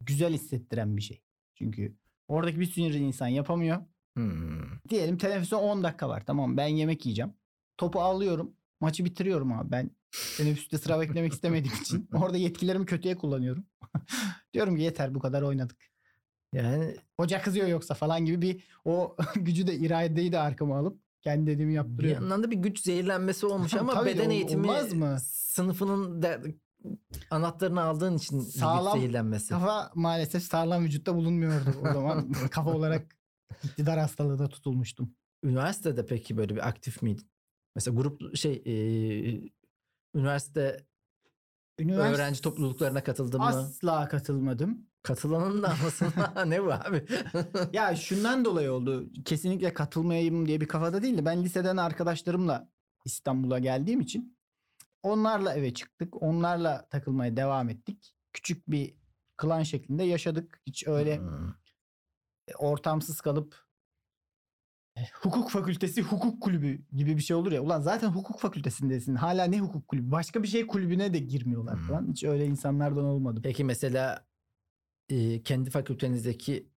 güzel 0.00 0.32
hissettiren 0.32 0.96
bir 0.96 1.02
şey. 1.02 1.22
Çünkü 1.54 1.96
oradaki 2.28 2.60
bir 2.60 2.66
sürü 2.66 2.96
insan 2.96 3.26
yapamıyor. 3.28 3.82
hmm, 4.14 4.62
Diyelim 4.88 5.18
teneffüse 5.18 5.56
10 5.56 5.84
dakika 5.84 6.08
var. 6.08 6.26
Tamam 6.26 6.56
ben 6.56 6.66
yemek 6.66 7.06
yiyeceğim. 7.06 7.34
Topu 7.76 8.00
alıyorum. 8.00 8.56
Maçı 8.80 9.04
bitiriyorum 9.04 9.52
abi. 9.52 9.70
Ben 9.70 9.90
teneffüste 10.36 10.78
sıra 10.78 11.00
beklemek 11.00 11.32
istemediğim 11.32 11.76
için. 11.76 12.08
Orada 12.14 12.36
yetkilerimi 12.36 12.86
kötüye 12.86 13.16
kullanıyorum. 13.16 13.66
Diyorum 14.54 14.76
ki 14.76 14.82
yeter 14.82 15.14
bu 15.14 15.18
kadar 15.20 15.42
oynadık. 15.42 15.90
yani 16.52 16.96
Hoca 17.20 17.42
kızıyor 17.42 17.68
yoksa 17.68 17.94
falan 17.94 18.24
gibi 18.24 18.42
bir 18.42 18.64
o 18.84 19.16
gücü 19.36 19.66
de 19.66 19.74
iradeyi 19.74 20.32
de 20.32 20.38
arkama 20.38 20.78
alıp 20.78 21.03
kendi 21.24 21.46
dediğimi 21.50 21.70
bir 21.70 21.76
yaptırıyorum. 21.76 22.22
yandan 22.22 22.42
da 22.42 22.50
bir 22.50 22.56
güç 22.56 22.80
zehirlenmesi 22.80 23.46
olmuş 23.46 23.74
ama 23.80 23.94
Tabii, 23.94 24.08
beden 24.08 24.30
eğitimi 24.30 24.70
olmaz 24.70 24.92
mı? 24.92 25.18
sınıfının 25.22 26.22
da 26.22 26.40
anahtarını 27.30 27.82
aldığın 27.82 28.16
için 28.16 28.38
bir 28.40 28.44
güç 28.44 28.54
Sağlam 28.54 28.98
zehirlenmesi. 28.98 29.48
Kafa 29.48 29.90
maalesef 29.94 30.42
sağlam 30.42 30.84
vücutta 30.84 31.16
bulunmuyordu 31.16 31.70
o 31.82 31.92
zaman. 31.92 32.32
Kafa 32.50 32.70
olarak 32.70 33.16
iktidar 33.64 33.98
hastalığı 33.98 34.38
da 34.38 34.48
tutulmuştum. 34.48 35.14
Üniversitede 35.44 36.06
peki 36.06 36.36
böyle 36.36 36.54
bir 36.54 36.68
aktif 36.68 37.02
miydin? 37.02 37.30
Mesela 37.74 37.96
grup 37.96 38.36
şey 38.36 38.62
e, 38.66 38.74
üniversite 40.14 40.86
Üniversite 41.78 42.14
öğrenci 42.14 42.40
topluluklarına 42.40 43.04
katıldın 43.04 43.40
mı? 43.40 43.46
Asla 43.46 44.08
katılmadım. 44.08 44.86
Katılanın 45.04 45.62
da 45.62 45.68
anlasın. 45.70 46.12
ne 46.50 46.62
bu 46.64 46.72
abi? 46.72 47.04
Ya 47.72 47.96
şundan 47.96 48.44
dolayı 48.44 48.72
oldu. 48.72 49.10
Kesinlikle 49.24 49.74
katılmayayım 49.74 50.46
diye 50.48 50.60
bir 50.60 50.68
kafada 50.68 51.02
değildi. 51.02 51.24
Ben 51.24 51.44
liseden 51.44 51.76
arkadaşlarımla 51.76 52.68
İstanbul'a 53.04 53.58
geldiğim 53.58 54.00
için 54.00 54.38
onlarla 55.02 55.54
eve 55.54 55.74
çıktık. 55.74 56.22
Onlarla 56.22 56.88
takılmaya 56.88 57.36
devam 57.36 57.68
ettik. 57.70 58.14
Küçük 58.32 58.70
bir 58.70 58.94
klan 59.36 59.62
şeklinde 59.62 60.04
yaşadık. 60.04 60.60
Hiç 60.66 60.86
öyle 60.88 61.16
Hmm. 61.18 61.52
ortamsız 62.58 63.20
kalıp 63.20 63.64
e, 64.96 65.00
hukuk 65.22 65.50
fakültesi 65.50 66.02
hukuk 66.02 66.42
kulübü 66.42 66.82
gibi 66.92 67.16
bir 67.16 67.22
şey 67.22 67.36
olur 67.36 67.52
ya. 67.52 67.62
Ulan 67.62 67.80
zaten 67.80 68.08
hukuk 68.08 68.40
fakültesindesin. 68.40 69.14
Hala 69.14 69.44
ne 69.44 69.60
hukuk 69.60 69.88
kulübü? 69.88 70.10
Başka 70.10 70.42
bir 70.42 70.48
şey 70.48 70.66
kulübüne 70.66 71.14
de 71.14 71.18
girmiyorlar 71.18 71.76
Hmm. 71.78 71.86
falan. 71.88 72.08
Hiç 72.10 72.24
öyle 72.24 72.46
insanlardan 72.46 73.04
olmadım. 73.04 73.42
Peki 73.42 73.64
mesela 73.64 74.26
e, 75.08 75.42
kendi 75.42 75.70
fakültenizdeki 75.70 76.68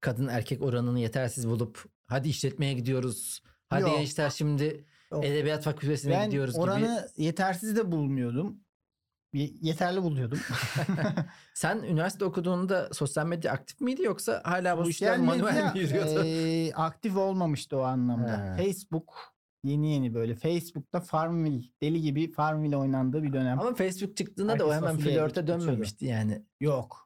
kadın 0.00 0.26
erkek 0.28 0.62
oranını 0.62 1.00
yetersiz 1.00 1.48
bulup 1.48 1.84
hadi 2.06 2.28
işletmeye 2.28 2.72
gidiyoruz. 2.74 3.42
Hadi 3.68 3.82
Yok. 3.82 3.98
gençler 3.98 4.30
şimdi 4.30 4.84
Yok. 5.12 5.24
edebiyat 5.24 5.64
fakültesine 5.64 6.12
Ben 6.12 6.26
gidiyoruz 6.26 6.58
oranı 6.58 7.08
gibi. 7.16 7.24
yetersiz 7.24 7.76
de 7.76 7.92
bulmuyordum. 7.92 8.60
Ye- 9.32 9.50
Yeterli 9.60 10.02
buluyordum. 10.02 10.38
Sen 11.54 11.78
üniversite 11.78 12.24
okuduğunda 12.24 12.88
sosyal 12.92 13.26
medya 13.26 13.52
aktif 13.52 13.80
miydi 13.80 14.02
yoksa 14.02 14.40
hala 14.44 14.78
bu 14.84 14.90
işler 14.90 15.18
manuel 15.18 15.72
mi 15.74 15.78
yürüyordu? 15.80 16.24
eee, 16.24 16.72
aktif 16.72 17.16
olmamıştı 17.16 17.76
o 17.76 17.80
anlamda. 17.80 18.32
Ha. 18.32 18.56
Facebook 18.56 19.14
yeni 19.64 19.92
yeni 19.92 20.14
böyle. 20.14 20.34
Facebook'ta 20.34 21.00
Farmville 21.00 21.64
deli 21.82 22.00
gibi 22.02 22.32
Farmville 22.32 22.76
oynandığı 22.76 23.22
bir 23.22 23.32
dönem. 23.32 23.60
Ama 23.60 23.74
Facebook 23.74 24.16
çıktığında 24.16 24.58
da 24.58 24.66
o 24.66 24.72
Herkes 24.72 24.88
hemen 24.88 24.98
flörte 25.00 25.46
dönmemişti 25.46 26.04
yani. 26.06 26.42
Yok. 26.60 27.03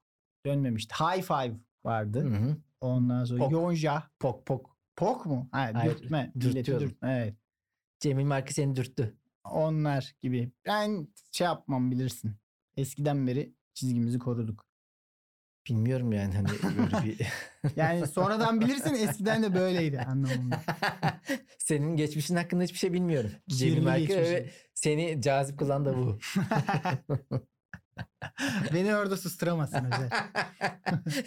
Dönmemişti. 0.49 0.95
High 0.95 1.23
Five 1.23 1.57
vardı. 1.85 2.21
Hı 2.25 2.37
hı. 2.37 2.57
Ondan 2.81 3.25
sonra 3.25 3.39
Pok. 3.39 3.53
Yonja. 3.53 4.11
Pok 4.21 4.47
pok. 4.47 4.77
Pok 4.97 5.27
mu? 5.27 5.49
Ha, 5.53 5.71
Hayır, 5.75 5.99
dürtme. 5.99 6.33
Dürtüyorum. 6.41 6.89
dürtme. 6.89 7.17
Evet. 7.23 7.35
Cemil 8.01 8.25
Marki 8.25 8.55
seni 8.55 8.77
dürttü. 8.77 9.17
Onlar 9.45 10.15
gibi. 10.23 10.53
Ben 10.67 11.09
şey 11.33 11.45
yapmam 11.45 11.91
bilirsin. 11.91 12.37
Eskiden 12.77 13.27
beri 13.27 13.55
çizgimizi 13.75 14.19
koruduk. 14.19 14.69
Bilmiyorum 15.69 16.13
yani 16.13 16.35
hani 16.35 16.49
böyle 16.49 17.05
bir... 17.05 17.27
Yani 17.77 18.07
sonradan 18.07 18.61
bilirsin 18.61 18.95
eskiden 18.95 19.43
de 19.43 19.55
böyleydi 19.55 20.01
anlamında. 20.01 20.61
Senin 21.59 21.97
geçmişin 21.97 22.37
hakkında 22.37 22.63
hiçbir 22.63 22.79
şey 22.79 22.93
bilmiyorum. 22.93 23.31
Cemil 23.49 23.83
Marki 23.83 24.51
seni 24.75 25.23
cazip 25.23 25.59
kılan 25.59 25.85
da 25.85 25.97
bu. 25.97 26.19
Beni 28.75 28.97
orada 28.97 29.17
susturamazsın. 29.17 29.79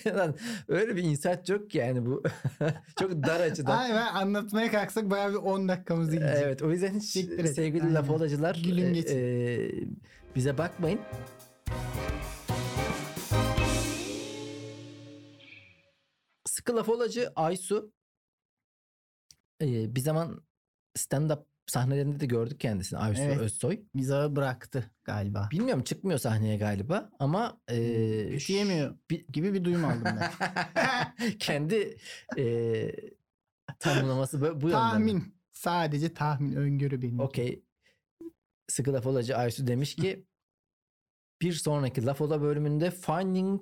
Lan 0.05 0.35
öyle 0.67 0.95
bir 0.95 1.03
insaç 1.03 1.49
yok 1.49 1.69
ki 1.69 1.77
yani 1.77 2.05
bu. 2.05 2.23
Çok 2.99 3.11
dar 3.11 3.39
açıdan. 3.39 3.77
Ay 3.77 3.89
ben 3.89 4.13
anlatmaya 4.13 4.71
kalksak 4.71 5.09
bayağı 5.09 5.31
bir 5.31 5.37
10 5.37 5.67
dakikamızı 5.67 6.11
gidecek. 6.11 6.43
Evet 6.43 6.61
o 6.61 6.71
yüzden 6.71 6.93
hiç 6.93 7.03
Siktir 7.03 7.45
sevgili 7.45 7.83
Aynen. 7.83 7.95
laf 7.95 8.09
olacılar 8.09 8.55
Gülün 8.55 8.93
e, 8.93 8.99
e, 8.99 9.71
bize 10.35 10.57
bakmayın. 10.57 10.99
Sıkı 16.45 16.75
laf 16.75 16.89
olacı 16.89 17.31
Aysu 17.35 17.93
e, 19.61 19.95
bir 19.95 20.01
zaman 20.01 20.43
stand-up 20.97 21.50
sahnelerinde 21.67 22.19
de 22.19 22.25
gördük 22.25 22.59
kendisini 22.59 22.99
Aysu 22.99 23.21
Evet. 23.21 23.37
Özsoy. 23.39 23.79
Mizahı 23.93 24.35
bıraktı 24.35 24.91
galiba. 25.03 25.49
Bilmiyorum 25.51 25.83
çıkmıyor 25.83 26.19
sahneye 26.19 26.57
galiba 26.57 27.09
ama 27.19 27.61
e, 27.67 28.27
Üşüyemiyor 28.35 28.95
bir- 29.09 29.27
gibi 29.27 29.53
bir 29.53 29.63
duyum 29.63 29.85
aldım 29.85 30.03
ben. 30.05 30.31
kendi 31.39 31.97
e, 32.37 32.91
tanımlaması 33.79 34.41
bu, 34.41 34.61
bu 34.61 34.69
tahmin. 34.71 35.35
Sadece 35.51 36.13
tahmin, 36.13 36.55
öngörü 36.55 37.01
benim. 37.01 37.19
Okey. 37.19 37.63
Sıkı 38.67 38.93
laf 38.93 39.05
olacı 39.07 39.37
Aysu 39.37 39.67
demiş 39.67 39.95
ki 39.95 40.25
bir 41.41 41.53
sonraki 41.53 42.05
laf 42.05 42.21
ola 42.21 42.41
bölümünde 42.41 42.91
finding 42.91 43.61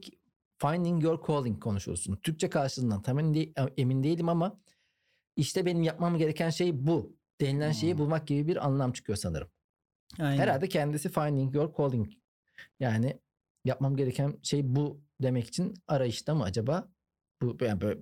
finding 0.57 1.03
your 1.03 1.27
calling 1.27 1.63
konuşulsun. 1.63 2.15
Türkçe 2.15 2.49
karşılığından 2.49 3.01
tam 3.01 3.19
emin 3.77 4.03
değilim 4.03 4.29
ama 4.29 4.59
işte 5.35 5.65
benim 5.65 5.83
yapmam 5.83 6.17
gereken 6.17 6.49
şey 6.49 6.87
bu 6.87 7.18
denilen 7.41 7.71
şeyi 7.71 7.91
Hmm. 7.93 7.99
bulmak 7.99 8.27
gibi 8.27 8.47
bir 8.47 8.65
anlam 8.65 8.91
çıkıyor 8.93 9.17
sanırım. 9.17 9.49
Aynen. 10.19 10.37
Herhalde 10.37 10.69
kendisi 10.69 11.09
finding 11.09 11.55
your 11.55 11.73
calling. 11.77 12.11
Yani 12.79 13.19
yapmam 13.65 13.95
gereken 13.95 14.39
şey 14.43 14.75
bu 14.75 15.01
demek 15.21 15.47
için 15.47 15.73
arayışta 15.87 16.35
mı 16.35 16.43
acaba? 16.43 16.91
Bu 17.41 17.57
yani 17.61 17.81
böyle 17.81 17.99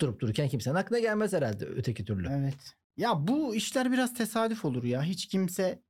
durup 0.00 0.20
dururken 0.20 0.48
kimsenin 0.48 0.74
aklına 0.74 0.98
gelmez 1.00 1.32
herhalde 1.32 1.64
öteki 1.66 2.04
türlü. 2.04 2.28
Evet. 2.30 2.76
Ya 2.96 3.26
bu 3.28 3.54
işler 3.54 3.92
biraz 3.92 4.14
tesadüf 4.14 4.64
olur 4.64 4.84
ya. 4.84 5.02
Hiç 5.02 5.26
kimse 5.28 5.82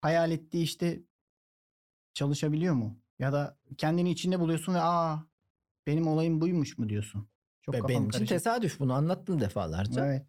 hayal 0.00 0.30
ettiği 0.30 0.62
işte 0.62 1.02
çalışabiliyor 2.14 2.74
mu? 2.74 3.00
Ya 3.18 3.32
da 3.32 3.58
kendini 3.78 4.10
içinde 4.10 4.40
buluyorsun 4.40 4.74
ve 4.74 4.80
aa 4.80 5.18
benim 5.86 6.06
olayım 6.06 6.40
buymuş 6.40 6.78
mu 6.78 6.88
diyorsun. 6.88 7.28
Çok 7.62 7.74
kafam 7.74 7.88
benim 7.88 8.02
için 8.02 8.10
karışık. 8.10 8.28
tesadüf 8.28 8.80
bunu 8.80 8.92
anlattım 8.92 9.40
defalarca. 9.40 10.06
Evet. 10.06 10.26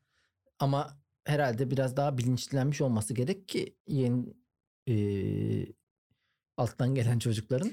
Ama 0.60 0.98
herhalde 1.26 1.72
biraz 1.72 1.98
daha 1.98 2.18
bilinçlenmiş 2.18 2.82
olması 2.82 3.14
gerek 3.14 3.48
ki 3.48 3.78
yeni 3.88 4.34
eee, 4.86 5.74
alttan 6.58 6.96
gelen 6.96 7.20
çocukların. 7.20 7.72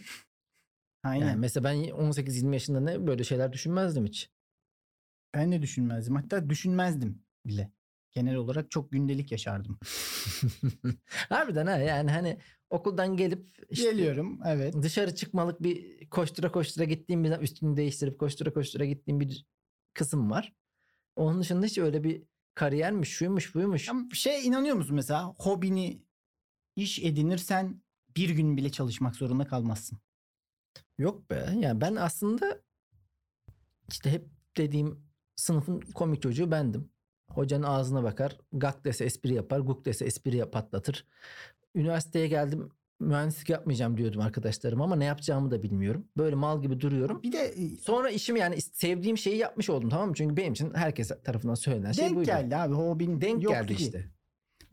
Aynen. 1.04 1.26
Yani 1.26 1.38
mesela 1.38 1.64
ben 1.64 1.76
18-20 1.76 2.54
yaşında 2.54 2.80
ne 2.80 3.06
böyle 3.06 3.24
şeyler 3.24 3.52
düşünmezdim 3.52 4.06
hiç. 4.06 4.30
Ben 5.34 5.52
de 5.52 5.62
düşünmezdim. 5.62 6.16
Hatta 6.16 6.50
düşünmezdim 6.50 7.22
bile. 7.46 7.72
Genel 8.12 8.34
olarak 8.36 8.70
çok 8.70 8.92
gündelik 8.92 9.32
yaşardım. 9.32 9.78
Harbiden 11.28 11.66
ha 11.66 11.78
yani 11.78 12.10
hani 12.10 12.38
okuldan 12.70 13.16
gelip 13.16 13.48
işte 13.70 13.90
Geliyorum. 13.90 14.40
Evet. 14.46 14.74
dışarı 14.82 15.14
çıkmalık 15.14 15.62
bir 15.62 16.06
koştura 16.10 16.52
koştura 16.52 16.84
gittiğim 16.84 17.24
bir 17.24 17.38
üstünü 17.38 17.76
değiştirip 17.76 18.18
koştura 18.18 18.52
koştura 18.52 18.84
gittiğim 18.84 19.20
bir 19.20 19.46
kısım 19.94 20.30
var. 20.30 20.52
Onun 21.16 21.40
dışında 21.40 21.66
hiç 21.66 21.78
öyle 21.78 22.04
bir 22.04 22.22
kariyermiş, 22.54 23.08
şuymuş, 23.08 23.54
buymuş. 23.54 23.88
Ama 23.88 24.08
şey 24.12 24.46
inanıyor 24.46 24.76
musun 24.76 24.94
mesela 24.94 25.34
hobini 25.38 26.02
iş 26.76 26.98
edinirsen 26.98 27.82
bir 28.16 28.30
gün 28.30 28.56
bile 28.56 28.72
çalışmak 28.72 29.16
zorunda 29.16 29.46
kalmazsın. 29.46 29.98
Yok 30.98 31.30
be. 31.30 31.54
Yani 31.58 31.80
ben 31.80 31.96
aslında 31.96 32.62
işte 33.88 34.10
hep 34.10 34.28
dediğim 34.56 35.12
sınıfın 35.36 35.80
komik 35.80 36.22
çocuğu 36.22 36.50
bendim. 36.50 36.90
Hocanın 37.28 37.62
ağzına 37.62 38.02
bakar. 38.02 38.38
Gak 38.52 38.84
dese 38.84 39.04
espri 39.04 39.34
yapar. 39.34 39.60
Guk 39.60 39.84
dese 39.84 40.04
espri 40.04 40.50
patlatır. 40.50 41.06
Üniversiteye 41.74 42.28
geldim. 42.28 42.70
Mühendislik 43.02 43.48
yapmayacağım 43.50 43.96
diyordum 43.96 44.20
arkadaşlarım 44.20 44.80
ama 44.82 44.96
ne 44.96 45.04
yapacağımı 45.04 45.50
da 45.50 45.62
bilmiyorum. 45.62 46.04
Böyle 46.16 46.34
mal 46.36 46.62
gibi 46.62 46.80
duruyorum. 46.80 47.22
Bir 47.22 47.32
de 47.32 47.38
e, 47.38 47.76
Sonra 47.76 48.10
işimi 48.10 48.38
yani 48.38 48.60
sevdiğim 48.60 49.18
şeyi 49.18 49.36
yapmış 49.36 49.70
oldum 49.70 49.90
tamam 49.90 50.08
mı? 50.08 50.14
Çünkü 50.14 50.36
benim 50.36 50.52
için 50.52 50.74
herkes 50.74 51.10
tarafından 51.24 51.54
söylenen 51.54 51.92
şey 51.92 52.04
denk 52.04 52.16
buydu. 52.16 52.26
geldi 52.26 52.56
abi 52.56 52.74
hobin 52.74 53.20
Denk 53.20 53.42
yoktu 53.42 53.58
geldi 53.60 53.76
ki. 53.76 53.84
işte. 53.84 54.04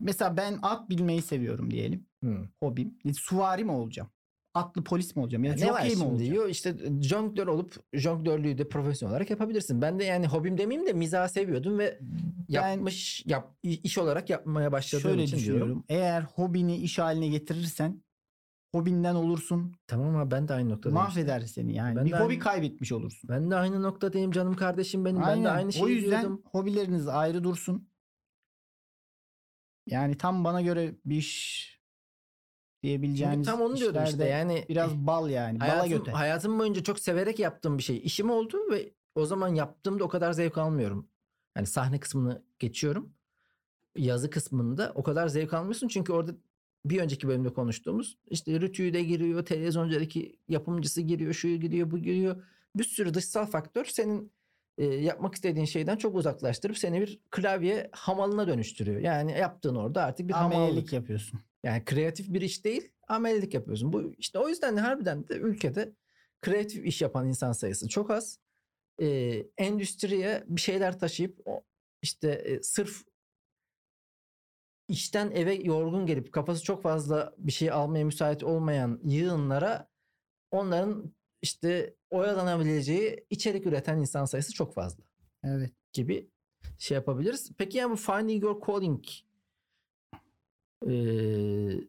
Mesela 0.00 0.36
ben 0.36 0.58
at 0.62 0.90
bilmeyi 0.90 1.22
seviyorum 1.22 1.70
diyelim. 1.70 2.06
Hı. 2.24 2.48
Hobim. 2.62 2.94
E, 3.04 3.14
Suvari 3.14 3.64
mi 3.64 3.72
olacağım? 3.72 4.10
Atlı 4.54 4.84
polis 4.84 5.16
mi 5.16 5.22
olacağım? 5.22 5.44
Ya, 5.44 5.54
ne 5.54 5.72
var 5.72 5.86
şimdi 5.90 6.04
olacağım? 6.04 6.32
diyor 6.32 6.48
işte 6.48 6.76
jonglör 7.02 7.46
olup 7.46 7.74
jonglörlüğü 7.92 8.58
de 8.58 8.68
profesyonel 8.68 9.12
olarak 9.12 9.30
yapabilirsin. 9.30 9.82
Ben 9.82 9.98
de 9.98 10.04
yani 10.04 10.26
hobim 10.26 10.58
demeyeyim 10.58 10.88
de 10.88 10.92
mizah 10.92 11.28
seviyordum 11.28 11.78
ve 11.78 11.98
yapmış 12.48 13.22
yap, 13.26 13.54
iş 13.62 13.98
olarak 13.98 14.30
yapmaya 14.30 14.72
başladığım 14.72 15.02
Şöyle 15.10 15.22
için 15.22 15.36
düşünüyorum. 15.36 15.66
diyorum. 15.68 15.84
Eğer 15.88 16.22
hobini 16.22 16.76
iş 16.76 16.98
haline 16.98 17.28
getirirsen 17.28 18.02
hobinden 18.74 19.14
olursun. 19.14 19.74
Tamam 19.86 20.08
ama 20.08 20.30
ben 20.30 20.48
de 20.48 20.54
aynı 20.54 20.68
noktadayım. 20.68 21.08
işte. 21.08 21.20
Mahveder 21.20 21.40
seni 21.40 21.74
yani. 21.74 21.96
Ben 21.96 22.04
bir 22.06 22.12
hobi 22.12 22.22
aynı- 22.32 22.38
kaybetmiş 22.38 22.92
olursun. 22.92 23.30
Ben 23.30 23.50
de 23.50 23.56
aynı 23.56 23.82
noktadayım 23.82 24.30
canım 24.32 24.56
kardeşim 24.56 25.04
benim. 25.04 25.16
Ben 25.20 25.26
de 25.26 25.30
Aynen. 25.30 25.44
aynı 25.54 25.72
şeyi 25.72 25.84
o 25.84 25.88
yüzden 25.88 26.20
diyordum. 26.20 26.42
hobileriniz 26.52 27.08
ayrı 27.08 27.44
dursun. 27.44 27.88
Yani 29.86 30.16
tam 30.16 30.44
bana 30.44 30.60
göre 30.60 30.94
bir 31.04 31.16
iş 31.16 31.60
Çünkü 32.74 32.82
diyebileceğiniz 32.88 33.46
tam 33.46 33.60
onu 33.60 33.76
diyordum 33.76 34.02
işte 34.04 34.24
yani. 34.24 34.64
biraz 34.68 34.94
bal 34.94 35.30
yani. 35.30 35.60
Bala 35.60 35.68
hayatım, 35.68 35.90
göte. 35.90 36.10
hayatım 36.12 36.58
boyunca 36.58 36.82
çok 36.82 36.98
severek 36.98 37.38
yaptığım 37.38 37.78
bir 37.78 37.82
şey. 37.82 38.00
İşim 38.04 38.30
oldu 38.30 38.58
ve 38.70 38.92
o 39.14 39.26
zaman 39.26 39.48
yaptığımda 39.54 40.04
o 40.04 40.08
kadar 40.08 40.32
zevk 40.32 40.58
almıyorum. 40.58 41.08
Yani 41.56 41.66
sahne 41.66 42.00
kısmını 42.00 42.42
geçiyorum. 42.58 43.14
Yazı 43.96 44.30
kısmında 44.30 44.92
o 44.94 45.02
kadar 45.02 45.28
zevk 45.28 45.54
almıyorsun 45.54 45.88
çünkü 45.88 46.12
orada 46.12 46.32
bir 46.84 47.00
önceki 47.00 47.28
bölümde 47.28 47.52
konuştuğumuz 47.52 48.18
işte 48.30 48.60
rütüyü 48.60 48.92
de 48.92 49.02
giriyor, 49.02 49.44
televizyoncudaki 49.44 50.38
yapımcısı 50.48 51.00
giriyor, 51.00 51.32
şu 51.32 51.48
giriyor, 51.48 51.90
bu 51.90 51.98
giriyor. 51.98 52.42
Bir 52.76 52.84
sürü 52.84 53.14
dışsal 53.14 53.46
faktör 53.46 53.84
senin 53.84 54.32
e, 54.78 54.84
yapmak 54.84 55.34
istediğin 55.34 55.66
şeyden 55.66 55.96
çok 55.96 56.14
uzaklaştırıp 56.14 56.78
seni 56.78 57.00
bir 57.00 57.20
klavye 57.30 57.88
hamalına 57.92 58.46
dönüştürüyor. 58.48 59.00
Yani 59.00 59.32
yaptığın 59.32 59.74
orada 59.74 60.04
artık 60.04 60.28
bir 60.28 60.32
hamallık. 60.32 60.56
Amelelik 60.56 60.92
yapıyorsun. 60.92 61.40
Yani 61.64 61.84
kreatif 61.84 62.32
bir 62.32 62.40
iş 62.40 62.64
değil, 62.64 62.92
amelelik 63.08 63.54
yapıyorsun. 63.54 63.92
Bu 63.92 64.12
işte 64.18 64.38
o 64.38 64.48
yüzden 64.48 64.76
de 64.76 64.80
harbiden 64.80 65.28
de 65.28 65.34
ülkede 65.34 65.92
kreatif 66.42 66.86
iş 66.86 67.02
yapan 67.02 67.28
insan 67.28 67.52
sayısı 67.52 67.88
çok 67.88 68.10
az. 68.10 68.38
Ee, 69.02 69.46
endüstriye 69.58 70.44
bir 70.46 70.60
şeyler 70.60 70.98
taşıyıp 70.98 71.40
o 71.44 71.62
işte 72.02 72.28
e, 72.30 72.62
sırf 72.62 73.04
işten 74.90 75.30
eve 75.30 75.54
yorgun 75.54 76.06
gelip 76.06 76.32
kafası 76.32 76.64
çok 76.64 76.82
fazla 76.82 77.34
bir 77.38 77.52
şey 77.52 77.70
almaya 77.70 78.04
müsait 78.04 78.42
olmayan 78.44 79.00
yığınlara 79.04 79.88
onların 80.50 81.14
işte 81.42 81.94
oyalanabileceği 82.10 83.26
içerik 83.30 83.66
üreten 83.66 83.98
insan 83.98 84.24
sayısı 84.24 84.52
çok 84.52 84.74
fazla 84.74 85.04
Evet. 85.44 85.72
gibi 85.92 86.30
şey 86.78 86.94
yapabiliriz. 86.94 87.52
Peki 87.58 87.78
yani 87.78 87.92
bu 87.92 87.96
finding 87.96 88.42
your 88.42 88.66
calling 88.66 89.04
eee, 90.86 91.88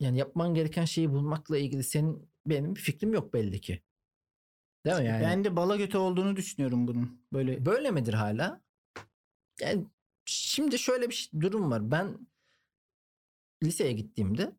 yani 0.00 0.18
yapman 0.18 0.54
gereken 0.54 0.84
şeyi 0.84 1.10
bulmakla 1.10 1.58
ilgili 1.58 1.84
senin 1.84 2.28
benim 2.46 2.74
bir 2.74 2.80
fikrim 2.80 3.12
yok 3.12 3.34
belli 3.34 3.60
ki. 3.60 3.82
Değil 4.86 4.96
mi 4.96 5.06
yani? 5.06 5.22
Ben 5.22 5.44
de 5.44 5.56
bala 5.56 5.76
göte 5.76 5.98
olduğunu 5.98 6.36
düşünüyorum 6.36 6.88
bunun. 6.88 7.20
Böyle 7.32 7.66
Böyle 7.66 7.90
midir 7.90 8.14
hala? 8.14 8.60
Yani 9.60 9.86
şimdi 10.30 10.78
şöyle 10.78 11.10
bir 11.10 11.30
durum 11.40 11.70
var. 11.70 11.90
Ben 11.90 12.28
liseye 13.62 13.92
gittiğimde 13.92 14.56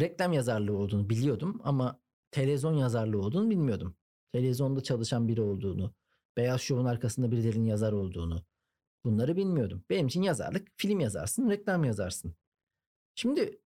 reklam 0.00 0.32
yazarlığı 0.32 0.76
olduğunu 0.76 1.10
biliyordum 1.10 1.60
ama 1.64 2.00
televizyon 2.30 2.74
yazarlığı 2.74 3.18
olduğunu 3.18 3.50
bilmiyordum. 3.50 3.96
Televizyonda 4.32 4.82
çalışan 4.82 5.28
biri 5.28 5.40
olduğunu, 5.40 5.94
Beyaz 6.36 6.60
Şov'un 6.60 6.84
arkasında 6.84 7.30
birilerinin 7.30 7.64
yazar 7.66 7.92
olduğunu 7.92 8.42
bunları 9.04 9.36
bilmiyordum. 9.36 9.84
Benim 9.90 10.06
için 10.06 10.22
yazarlık 10.22 10.68
film 10.76 11.00
yazarsın, 11.00 11.50
reklam 11.50 11.84
yazarsın. 11.84 12.34
Şimdi 13.14 13.60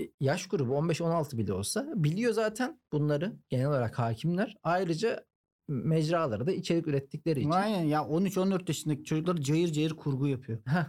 e, 0.00 0.04
yaş 0.20 0.46
grubu 0.46 0.72
15-16 0.72 1.38
bile 1.38 1.52
olsa 1.52 1.92
biliyor 1.96 2.32
zaten 2.32 2.80
bunları 2.92 3.36
genel 3.48 3.68
olarak 3.68 3.98
hakimler. 3.98 4.56
Ayrıca 4.62 5.26
mecraları 5.68 6.46
da 6.46 6.52
içerik 6.52 6.86
ürettikleri 6.86 7.40
için. 7.40 7.50
Aynen 7.50 7.84
ya 7.84 8.00
13-14 8.00 8.62
yaşındaki 8.68 9.04
çocuklar 9.04 9.36
cayır 9.36 9.72
cayır 9.72 9.90
kurgu 9.90 10.26
yapıyor. 10.26 10.58
Heh. 10.66 10.86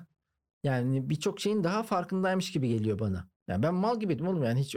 Yani 0.63 1.09
birçok 1.09 1.39
şeyin 1.39 1.63
daha 1.63 1.83
farkındaymış 1.83 2.51
gibi 2.51 2.69
geliyor 2.69 2.99
bana. 2.99 3.27
Yani 3.47 3.63
ben 3.63 3.73
mal 3.73 3.99
gibiydim 3.99 4.27
oğlum 4.27 4.43
yani 4.43 4.59
hiç 4.59 4.75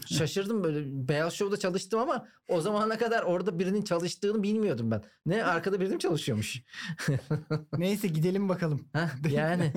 şaşırdım 0.06 0.64
böyle 0.64 1.08
Beyaz 1.08 1.32
Show'da 1.32 1.56
çalıştım 1.56 2.00
ama 2.00 2.28
o 2.48 2.60
zamana 2.60 2.98
kadar 2.98 3.22
orada 3.22 3.58
birinin 3.58 3.82
çalıştığını 3.82 4.42
bilmiyordum 4.42 4.90
ben. 4.90 5.02
Ne 5.26 5.44
arkada 5.44 5.80
birinin 5.80 5.98
çalışıyormuş. 5.98 6.62
Neyse 7.78 8.08
gidelim 8.08 8.48
bakalım. 8.48 8.88
Heh, 8.92 9.30
yani 9.32 9.72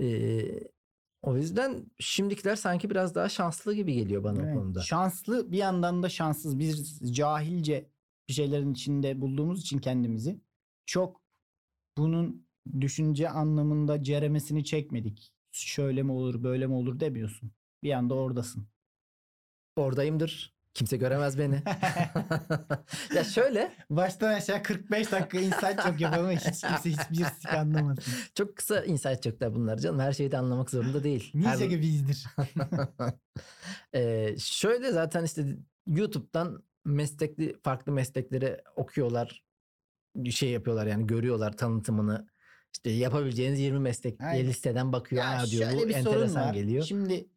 eee, 0.00 0.68
o 1.22 1.36
yüzden 1.36 1.86
şimdikiler 1.98 2.56
sanki 2.56 2.90
biraz 2.90 3.14
daha 3.14 3.28
şanslı 3.28 3.74
gibi 3.74 3.94
geliyor 3.94 4.24
bana 4.24 4.42
Evet. 4.42 4.56
o 4.56 4.58
konuda. 4.58 4.80
Şanslı 4.80 5.52
bir 5.52 5.58
yandan 5.58 6.02
da 6.02 6.08
şanssız. 6.08 6.58
Biz 6.58 7.00
cahilce 7.16 7.90
bir 8.28 8.32
şeylerin 8.32 8.72
içinde 8.72 9.20
bulduğumuz 9.20 9.60
için 9.60 9.78
kendimizi 9.78 10.40
çok 10.86 11.22
bunun 11.96 12.46
düşünce 12.80 13.28
anlamında 13.28 14.02
ceremesini 14.02 14.64
çekmedik. 14.64 15.32
Şöyle 15.52 16.02
mi 16.02 16.12
olur 16.12 16.42
böyle 16.42 16.66
mi 16.66 16.74
olur 16.74 17.00
demiyorsun. 17.00 17.52
Bir 17.82 17.92
anda 17.92 18.14
oradasın. 18.14 18.68
Oradayımdır. 19.76 20.54
Kimse 20.74 20.96
göremez 20.96 21.38
beni. 21.38 21.54
ya 23.14 23.24
şöyle 23.24 23.72
Baştan 23.90 24.32
aşağı 24.34 24.62
45 24.62 25.12
dakika 25.12 25.38
insight 25.40 25.82
çok 25.82 26.00
yapalım. 26.00 26.30
Hiç 26.30 26.42
kimse 26.42 26.90
hiçbir 26.90 27.24
sik 27.24 27.52
anlamasın. 27.54 28.04
çok 28.34 28.56
kısa 28.56 28.84
insight 28.84 29.22
çökler 29.22 29.54
bunlar 29.54 29.76
canım. 29.78 30.00
Her 30.00 30.12
şeyi 30.12 30.30
de 30.30 30.38
anlamak 30.38 30.70
zorunda 30.70 31.04
değil. 31.04 31.30
Her- 31.34 31.42
Neyse 31.42 31.68
ki 31.68 31.80
bizdir. 31.82 32.26
Ee, 33.94 34.34
şöyle 34.38 34.92
zaten 34.92 35.24
işte 35.24 35.56
YouTube'dan 35.86 36.62
meslekli 36.84 37.56
farklı 37.62 37.92
meslekleri 37.92 38.56
okuyorlar. 38.76 39.44
Şey 40.30 40.50
yapıyorlar 40.50 40.86
yani 40.86 41.06
görüyorlar 41.06 41.56
tanıtımını. 41.56 42.26
İşte 42.72 42.90
yapabileceğiniz 42.90 43.60
20 43.60 43.78
meslek 43.78 44.20
Aynen. 44.20 44.46
listeden 44.46 44.92
bakıyor. 44.92 45.22
Ya 45.24 45.30
Aa 45.38 45.46
diyor 45.46 45.72
bu 45.72 45.90
enteresan 45.90 46.52
geliyor. 46.52 46.84
Şimdi 46.84 47.28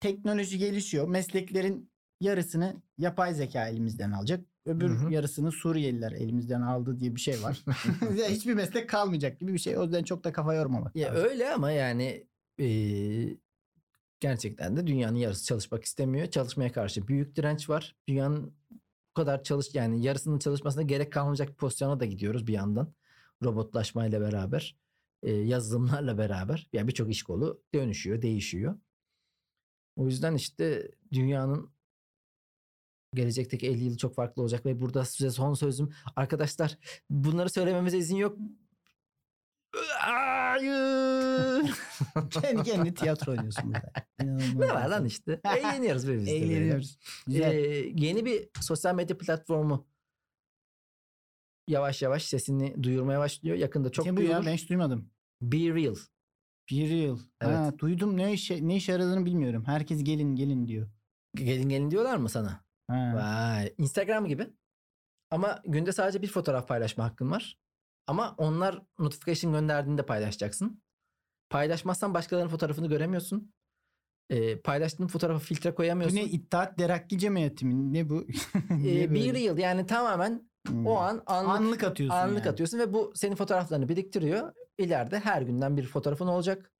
teknoloji 0.00 0.58
gelişiyor. 0.58 1.08
Mesleklerin 1.08 1.90
yarısını 2.20 2.82
yapay 2.98 3.34
zeka 3.34 3.68
elimizden 3.68 4.10
alacak. 4.10 4.44
Öbür 4.66 4.90
Hı 4.90 5.06
hı. 5.06 5.12
yarısını 5.12 5.52
Suriyeliler 5.52 6.12
elimizden 6.12 6.60
aldı 6.60 7.00
diye 7.00 7.14
bir 7.14 7.20
şey 7.20 7.42
var. 7.42 7.64
Hiçbir 8.28 8.54
meslek 8.54 8.88
kalmayacak 8.88 9.40
gibi 9.40 9.52
bir 9.52 9.58
şey. 9.58 9.78
O 9.78 9.82
yüzden 9.82 10.04
çok 10.04 10.24
da 10.24 10.32
kafa 10.32 10.54
yormamak 10.54 10.96
Ya 10.96 11.08
lazım. 11.08 11.30
öyle 11.30 11.50
ama 11.52 11.70
yani 11.70 12.26
eee, 12.58 13.38
gerçekten 14.20 14.76
de 14.76 14.86
dünyanın 14.86 15.16
yarısı 15.16 15.44
çalışmak 15.44 15.84
istemiyor. 15.84 16.30
Çalışmaya 16.30 16.72
karşı 16.72 17.08
büyük 17.08 17.36
direnç 17.36 17.68
var. 17.68 17.96
Dünyanın 18.08 18.54
bu 19.10 19.14
kadar 19.14 19.42
çalış 19.42 19.74
yani 19.74 20.04
yarısının 20.04 20.38
çalışmasına 20.38 20.82
gerek 20.82 21.12
kalmayacak 21.12 21.48
bir 21.48 21.54
pozisyona 21.54 22.00
da 22.00 22.04
gidiyoruz 22.04 22.46
bir 22.46 22.52
yandan. 22.52 22.94
Robotlaşmayla 23.44 24.20
beraber, 24.20 24.76
eee, 25.22 25.42
yazılımlarla 25.42 26.18
beraber 26.18 26.68
yani 26.72 26.88
birçok 26.88 27.10
iş 27.10 27.22
kolu 27.22 27.62
dönüşüyor, 27.74 28.22
değişiyor. 28.22 28.78
O 29.96 30.06
yüzden 30.06 30.34
işte 30.34 30.90
dünyanın 31.12 31.72
gelecekteki 33.14 33.66
50 33.66 33.84
yılı 33.84 33.96
çok 33.96 34.14
farklı 34.14 34.42
olacak 34.42 34.66
ve 34.66 34.80
burada 34.80 35.04
size 35.04 35.30
son 35.30 35.54
sözüm 35.54 35.90
arkadaşlar 36.16 36.78
bunları 37.10 37.50
söylememize 37.50 37.98
izin 37.98 38.16
yok. 38.16 38.38
Kendi 42.30 42.62
kendine 42.62 42.94
tiyatro 42.94 43.32
oynuyorsun 43.32 43.74
burada. 43.74 43.92
İnanılmaz. 44.22 44.54
ne 44.54 44.74
var 44.74 44.88
lan 44.88 45.04
işte? 45.04 45.40
Eğleniyoruz 45.44 46.08
be 46.08 46.16
biz. 46.16 46.28
Eğleniyoruz. 46.28 46.98
Güzel. 47.26 47.52
Ee, 47.54 47.92
yeni 47.94 48.24
bir 48.24 48.48
sosyal 48.60 48.94
medya 48.94 49.18
platformu 49.18 49.86
yavaş 51.68 52.02
yavaş 52.02 52.24
sesini 52.24 52.82
duyurmaya 52.82 53.20
başlıyor. 53.20 53.56
Yakında 53.56 53.92
çok 53.92 54.04
Kim 54.04 54.16
bu 54.16 54.22
ya? 54.22 54.42
Ben 54.46 54.52
hiç 54.52 54.68
duymadım. 54.68 55.10
Be 55.42 55.56
Real. 55.56 55.96
Yıl. 56.70 57.18
Ha, 57.18 57.24
Evet. 57.70 57.78
duydum 57.78 58.16
ne 58.16 58.32
işe, 58.32 58.68
ne 58.68 58.76
işe 58.76 58.92
yaradığını 58.92 59.26
bilmiyorum. 59.26 59.64
Herkes 59.66 60.04
gelin 60.04 60.36
gelin 60.36 60.66
diyor. 60.66 60.88
Gelin 61.34 61.68
gelin 61.68 61.90
diyorlar 61.90 62.16
mı 62.16 62.28
sana? 62.28 62.64
Ha. 62.90 63.12
Vay. 63.14 63.74
Instagram 63.78 64.26
gibi. 64.26 64.46
Ama 65.30 65.62
günde 65.66 65.92
sadece 65.92 66.22
bir 66.22 66.28
fotoğraf 66.28 66.68
paylaşma 66.68 67.04
hakkın 67.04 67.30
var. 67.30 67.58
Ama 68.08 68.34
onlar 68.38 68.82
notification 68.98 69.52
gönderdiğinde 69.52 70.02
paylaşacaksın. 70.02 70.82
Paylaşmazsan 71.50 72.14
başkalarının 72.14 72.50
fotoğrafını 72.50 72.88
göremiyorsun. 72.88 73.52
Ee, 74.30 74.60
paylaştığın 74.60 75.06
fotoğrafa 75.06 75.38
filtre 75.38 75.70
Bu 75.70 75.74
koyamıyorsun. 75.74 76.16
ne 76.16 76.24
İttihat 76.24 76.78
Terakki 76.78 77.18
Cemiyeti 77.18 77.66
mi? 77.66 77.92
Ne 77.92 78.08
bu? 78.08 78.28
Be 78.70 79.10
böyle? 79.14 79.32
Real 79.34 79.58
yani 79.58 79.86
tamamen 79.86 80.48
Hmm. 80.68 80.86
o 80.86 80.96
an 80.96 81.22
anlık, 81.26 81.50
anlık 81.60 81.84
atıyorsun. 81.84 82.16
anlık 82.16 82.38
yani. 82.44 82.48
atıyorsun 82.52 82.78
ve 82.78 82.92
bu 82.92 83.12
senin 83.14 83.34
fotoğraflarını 83.34 83.88
biriktiriyor. 83.88 84.52
İleride 84.78 85.18
her 85.18 85.42
günden 85.42 85.76
bir 85.76 85.86
fotoğrafın 85.86 86.26
olacak. 86.26 86.72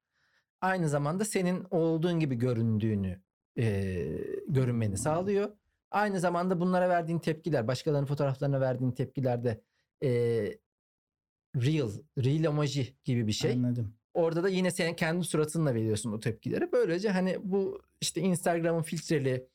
Aynı 0.60 0.88
zamanda 0.88 1.24
senin 1.24 1.66
olduğun 1.70 2.20
gibi 2.20 2.34
göründüğünü 2.34 3.20
e, 3.58 3.64
görünmeni 4.48 4.98
sağlıyor. 4.98 5.50
Aynı 5.90 6.20
zamanda 6.20 6.60
bunlara 6.60 6.88
verdiğin 6.88 7.18
tepkiler, 7.18 7.68
başkalarının 7.68 8.06
fotoğraflarına 8.06 8.60
verdiğin 8.60 8.92
tepkiler 8.92 9.44
de 9.44 9.60
e, 10.02 10.10
real, 11.66 11.90
real 12.18 12.44
emoji 12.44 12.96
gibi 13.04 13.26
bir 13.26 13.32
şey. 13.32 13.52
Anladım. 13.52 13.94
Orada 14.14 14.42
da 14.42 14.48
yine 14.48 14.70
senin 14.70 14.94
kendi 14.94 15.24
suratınla 15.24 15.74
veriyorsun 15.74 16.12
o 16.12 16.20
tepkileri. 16.20 16.72
Böylece 16.72 17.10
hani 17.10 17.38
bu 17.42 17.82
işte 18.00 18.20
Instagram'ın 18.20 18.82
filtreli 18.82 19.48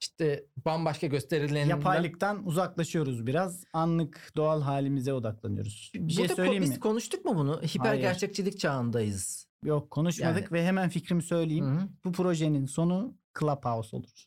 işte 0.00 0.46
bambaşka 0.64 1.06
gösterileninden 1.06 1.68
Yapaylıktan 1.76 2.46
uzaklaşıyoruz 2.46 3.26
biraz. 3.26 3.64
Anlık 3.72 4.32
doğal 4.36 4.62
halimize 4.62 5.12
odaklanıyoruz. 5.12 5.92
Bir 5.94 6.12
şey 6.12 6.22
Burada 6.24 6.34
söyleyeyim 6.36 6.62
biz 6.62 6.70
mi? 6.70 6.80
konuştuk 6.80 7.24
mu 7.24 7.36
bunu? 7.36 7.62
Hiper 7.62 7.86
Hayır. 7.86 8.00
gerçekçilik 8.00 8.58
çağındayız. 8.58 9.46
Yok 9.64 9.90
konuşmadık 9.90 10.42
Yani- 10.42 10.52
ve 10.52 10.64
hemen 10.66 10.88
fikrimi 10.88 11.22
söyleyeyim. 11.22 11.64
Hı-hı. 11.66 11.88
Bu 12.04 12.12
projenin 12.12 12.66
sonu 12.66 13.16
Clubhouse 13.40 13.96
olur. 13.96 14.24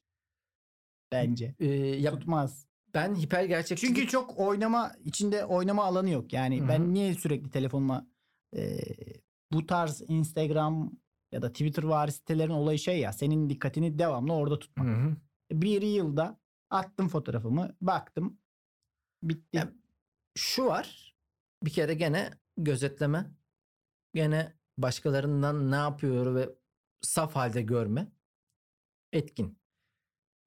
Bence. 1.12 1.56
Ee, 1.60 1.66
ya 1.76 2.12
Tutmaz. 2.12 2.66
Ben 2.94 3.16
hiper 3.16 3.44
gerçekçilik 3.44 3.96
Çünkü 3.96 4.10
çok 4.10 4.40
oynama 4.40 4.92
içinde 5.06 5.46
oynama 5.46 5.84
alanı 5.84 6.10
yok. 6.10 6.34
Yani 6.34 6.60
Hı 6.60 6.64
hı. 6.64 6.68
ben 6.68 6.94
niye 6.94 7.14
sürekli 7.14 7.50
telefonuma 7.50 8.08
e, 8.56 8.80
bu 9.52 9.66
tarz 9.66 10.02
Instagram 10.08 10.92
ya 11.32 11.42
da 11.42 11.52
Twitter 11.52 11.84
vari 11.84 12.12
sitelerin 12.12 12.52
olayı 12.52 12.80
şey 12.80 13.00
ya 13.00 13.14
senin 13.14 13.50
dikkatini 13.50 14.00
devamlı 14.00 14.34
orada 14.34 14.60
tutmak. 14.60 14.88
Hı-hı. 14.88 15.16
Bir 15.52 15.82
yılda 15.82 16.40
attım 16.70 17.08
fotoğrafımı 17.08 17.76
baktım 17.82 18.38
bitti. 19.24 19.58
Ya, 19.58 19.74
şu 20.38 20.66
var. 20.66 21.16
Bir 21.64 21.72
kere 21.72 21.94
gene 21.94 22.30
gözetleme. 22.58 23.26
Gene 24.14 24.54
başkalarından 24.78 25.72
ne 25.72 25.76
yapıyor 25.76 26.36
ve 26.36 26.50
saf 27.02 27.36
halde 27.36 27.62
görme. 27.62 28.12
Etkin. 29.14 29.59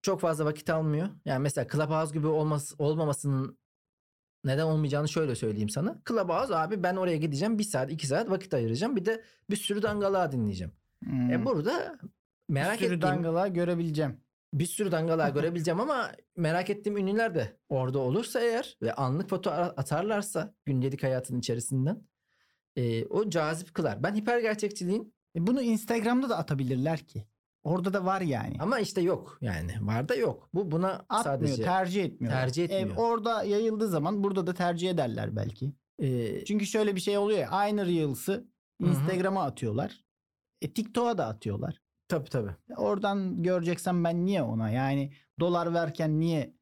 Çok 0.03 0.21
fazla 0.21 0.45
vakit 0.45 0.71
almıyor. 0.71 1.09
Yani 1.25 1.43
mesela 1.43 1.67
Clubhouse 1.69 2.15
gibi 2.15 2.27
olmaz, 2.27 2.75
olmamasının 2.79 3.59
neden 4.45 4.65
olmayacağını 4.65 5.09
şöyle 5.09 5.35
söyleyeyim 5.35 5.69
sana. 5.69 6.03
Clubhouse 6.09 6.57
abi 6.57 6.83
ben 6.83 6.97
oraya 6.97 7.17
gideceğim. 7.17 7.59
Bir 7.59 7.65
saat 7.65 7.93
iki 7.93 8.07
saat 8.07 8.31
vakit 8.31 8.55
ayıracağım. 8.55 8.97
Bir 8.97 9.05
de 9.05 9.25
bir 9.51 9.57
sürü 9.57 9.83
dangalığa 9.83 10.33
dinleyeceğim. 10.33 10.73
Hmm. 11.05 11.33
E 11.33 11.45
burada 11.45 11.99
merak 12.49 12.73
bir 12.73 12.79
sürü 12.79 12.87
ettiğim 12.87 13.03
dangalar 13.03 13.49
görebileceğim. 13.49 14.21
bir 14.55 14.67
sürü 14.67 14.93
dangalar 14.93 15.31
görebileceğim 15.35 15.81
ama 15.81 16.11
merak 16.37 16.71
ettiğim 16.71 16.97
ünlüler 16.97 17.35
de 17.35 17.57
orada 17.69 17.99
olursa 17.99 18.41
eğer 18.41 18.77
ve 18.83 18.95
anlık 18.95 19.31
foto 19.31 19.51
atarlarsa 19.51 20.55
gündelik 20.65 21.03
hayatın 21.03 21.39
içerisinden 21.39 22.03
e, 22.77 23.05
o 23.07 23.31
cazip 23.31 23.75
kılar. 23.75 24.03
Ben 24.03 24.15
hiper 24.15 24.39
gerçekçiliğin 24.39 25.15
E 25.37 25.47
bunu 25.47 25.63
Instagram'da 25.63 26.29
da 26.29 26.39
atabilirler 26.39 26.99
ki. 26.99 27.27
Orada 27.63 27.93
da 27.93 28.05
var 28.05 28.21
yani. 28.21 28.57
ama 28.61 28.79
işte 28.79 29.01
yok 29.01 29.39
yani 29.41 29.73
var 29.81 30.09
da 30.09 30.15
yok. 30.15 30.49
Bu 30.55 30.71
buna 30.71 30.91
Atmıyor, 31.09 31.25
sadece 31.25 31.63
tercih 31.63 32.05
etmiyor. 32.05 32.33
tercih 32.35 32.65
etmiyor. 32.65 32.97
orada 32.97 33.45
yayıldığı 33.45 33.89
zaman 33.89 34.25
burada 34.25 34.47
da 34.47 34.55
tercih 34.55 34.91
ederler 34.91 35.37
belki. 35.37 35.73
e, 35.99 36.45
Çünkü 36.45 36.67
şöyle 36.67 36.95
bir 36.97 37.01
şey 37.01 37.19
oluyor 37.19 37.39
ya 37.39 37.49
aynı 37.51 37.87
Reels'ı. 37.87 38.49
Instagram'a 38.81 39.43
atıyorlar. 39.43 40.05
E 40.61 40.73
TikTok'a 40.73 41.19
da 41.19 41.27
atıyorlar. 41.27 41.83
tabii 42.09 42.31
tabii. 42.31 42.51
E, 42.71 42.75
Oradan 42.77 43.43
göreceksem 43.43 44.05
ben 44.05 44.27
niye 44.27 44.43
ona 44.43 44.71
yani 44.71 45.13
dolar 45.41 45.75
verken 45.75 46.21
niye 46.21 46.55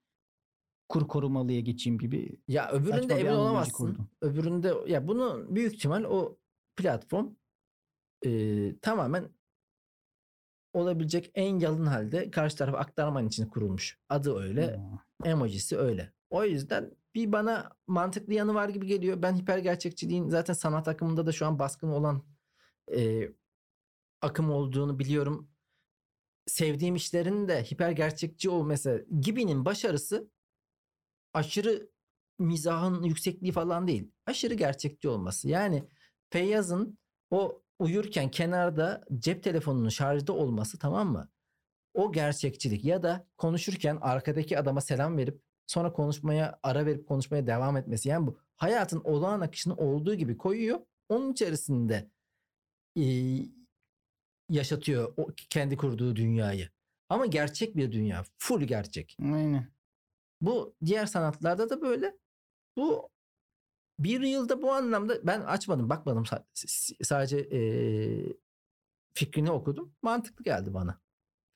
kur 0.89 1.09
korumalıya 1.09 1.61
geçeyim 1.61 1.99
gibi. 1.99 2.41
Ya 2.49 2.71
öbüründe 2.71 3.15
emin 3.15 3.31
olamazsın. 3.33 3.73
kurdum. 3.73 4.09
Öbüründe 4.21 4.75
ya 4.87 5.09
bunu 5.09 5.47
büyük 5.49 5.75
ihtimal 5.75 6.05
o 6.05 6.39
platform 6.77 7.27
e, 8.27 8.31
tamamen 8.81 9.29
olabilecek 10.73 11.31
en 11.35 11.59
yalın 11.59 11.87
halde 11.87 12.31
karşı 12.31 12.57
tarafa 12.57 12.79
aktarman 12.79 13.27
için 13.27 13.47
kurulmuş. 13.47 13.99
Adı 14.09 14.39
öyle. 14.39 14.77
Hmm. 14.77 15.27
emojisi 15.31 15.79
öyle. 15.79 16.13
O 16.31 16.45
yüzden 16.45 16.91
bir 17.15 17.33
bana 17.33 17.71
mantıklı 17.87 18.35
yanı 18.35 18.55
var 18.55 18.69
gibi 18.69 18.87
geliyor. 18.87 19.23
Ben 19.23 19.37
hiper 19.37 19.59
gerçekçiliğin 19.59 20.29
zaten 20.29 20.55
sanat 20.55 20.89
akımında 20.89 21.27
da 21.27 21.33
şu 21.33 21.47
an 21.47 21.59
baskın 21.59 21.89
olan 21.89 22.25
e, 22.97 23.29
akım 24.21 24.51
olduğunu 24.51 24.99
biliyorum. 24.99 25.51
Sevdiğim 26.47 26.95
işlerin 26.95 27.49
de 27.49 27.63
hiper 27.65 27.91
gerçekçi 27.91 28.51
o 28.51 28.65
mesela 28.65 29.01
Gibi'nin 29.21 29.65
başarısı 29.65 30.31
aşırı 31.35 31.91
mizahın 32.39 33.03
yüksekliği 33.03 33.53
falan 33.53 33.89
değil. 33.89 34.11
Aşırı 34.27 34.55
gerçekçi 34.55 35.09
olması. 35.09 35.49
Yani 35.49 35.89
Feyyaz'ın 36.31 36.99
o 37.31 37.63
uyurken 37.81 38.31
kenarda 38.31 39.05
cep 39.19 39.43
telefonunun 39.43 39.89
şarjda 39.89 40.33
olması 40.33 40.79
tamam 40.79 41.09
mı? 41.13 41.29
O 41.95 42.13
gerçekçilik 42.13 42.85
ya 42.85 43.03
da 43.03 43.27
konuşurken 43.37 43.99
arkadaki 44.01 44.59
adama 44.59 44.81
selam 44.81 45.17
verip 45.17 45.43
sonra 45.67 45.93
konuşmaya 45.93 46.59
ara 46.63 46.87
verip 46.87 47.09
konuşmaya 47.09 47.47
devam 47.47 47.77
etmesi. 47.77 48.09
Yani 48.09 48.27
bu 48.27 48.39
hayatın 48.57 49.01
olağan 49.05 49.41
akışını 49.41 49.75
olduğu 49.77 50.15
gibi 50.15 50.37
koyuyor. 50.39 50.81
Onun 51.09 51.33
içerisinde 51.33 52.11
e, 52.97 53.05
yaşatıyor 54.49 55.15
o 55.17 55.27
kendi 55.51 55.77
kurduğu 55.77 56.17
dünyayı. 56.17 56.69
Ama 57.09 57.27
gerçek 57.27 57.77
bir 57.77 57.93
dünya. 57.93 58.25
Full 58.39 58.63
gerçek. 58.63 59.17
Aynen. 59.23 59.69
Bu 60.41 60.75
diğer 60.85 61.07
sanatlarda 61.07 61.71
da 61.71 61.83
böyle. 61.83 62.17
Bu 62.77 63.09
bir 64.05 64.21
yılda 64.21 64.63
bu 64.63 64.73
anlamda 64.73 65.27
ben 65.27 65.41
açmadım 65.41 65.89
bakmadım 65.91 66.25
sadece 67.03 67.49
eee, 67.49 68.37
fikrini 69.15 69.51
okudum. 69.51 69.93
Mantıklı 70.03 70.45
geldi 70.45 70.75
bana. 70.75 71.01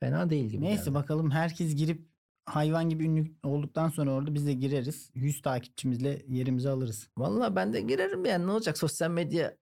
Fena 0.00 0.30
değil 0.30 0.44
gibi 0.50 0.62
Neyse 0.64 0.84
geldi. 0.84 0.94
bakalım 0.94 1.30
herkes 1.30 1.74
girip 1.74 2.08
hayvan 2.46 2.88
gibi 2.88 3.04
ünlü 3.04 3.32
olduktan 3.42 3.88
sonra 3.88 4.12
orada 4.12 4.34
biz 4.34 4.46
de 4.46 4.52
gireriz. 4.52 5.10
100 5.14 5.42
takipçimizle 5.42 6.22
yerimizi 6.28 6.70
alırız. 6.70 7.08
Vallahi 7.16 7.56
ben 7.56 7.72
de 7.72 7.80
girerim 7.80 8.24
yani 8.24 8.46
ne 8.46 8.50
olacak 8.50 8.78
sosyal 8.78 9.10
medya 9.10 9.56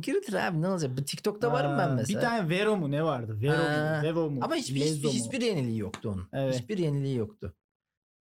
girilir 0.00 0.32
abi 0.32 0.62
ne 0.62 0.68
olacak. 0.68 0.90
Bu 0.98 1.04
TikTok'ta 1.04 1.52
varım 1.52 1.78
ben 1.78 1.88
Aa, 1.88 1.94
mesela. 1.94 2.20
Bir 2.20 2.24
tane 2.26 2.48
Vero 2.48 2.76
mu 2.76 2.90
ne 2.90 3.04
vardı? 3.04 3.40
Vero 3.40 3.52
Ha. 3.52 3.96
mu? 4.02 4.08
Vevo 4.08 4.30
mu? 4.30 4.40
Ama 4.42 4.54
hiçbir, 4.54 4.80
hiçbir, 4.80 5.08
hiçbir 5.08 5.40
yeniliği 5.40 5.78
yoktu 5.78 6.10
onun. 6.10 6.28
Evet. 6.32 6.54
Hiçbir 6.60 6.78
yeniliği 6.78 7.16
yoktu. 7.16 7.54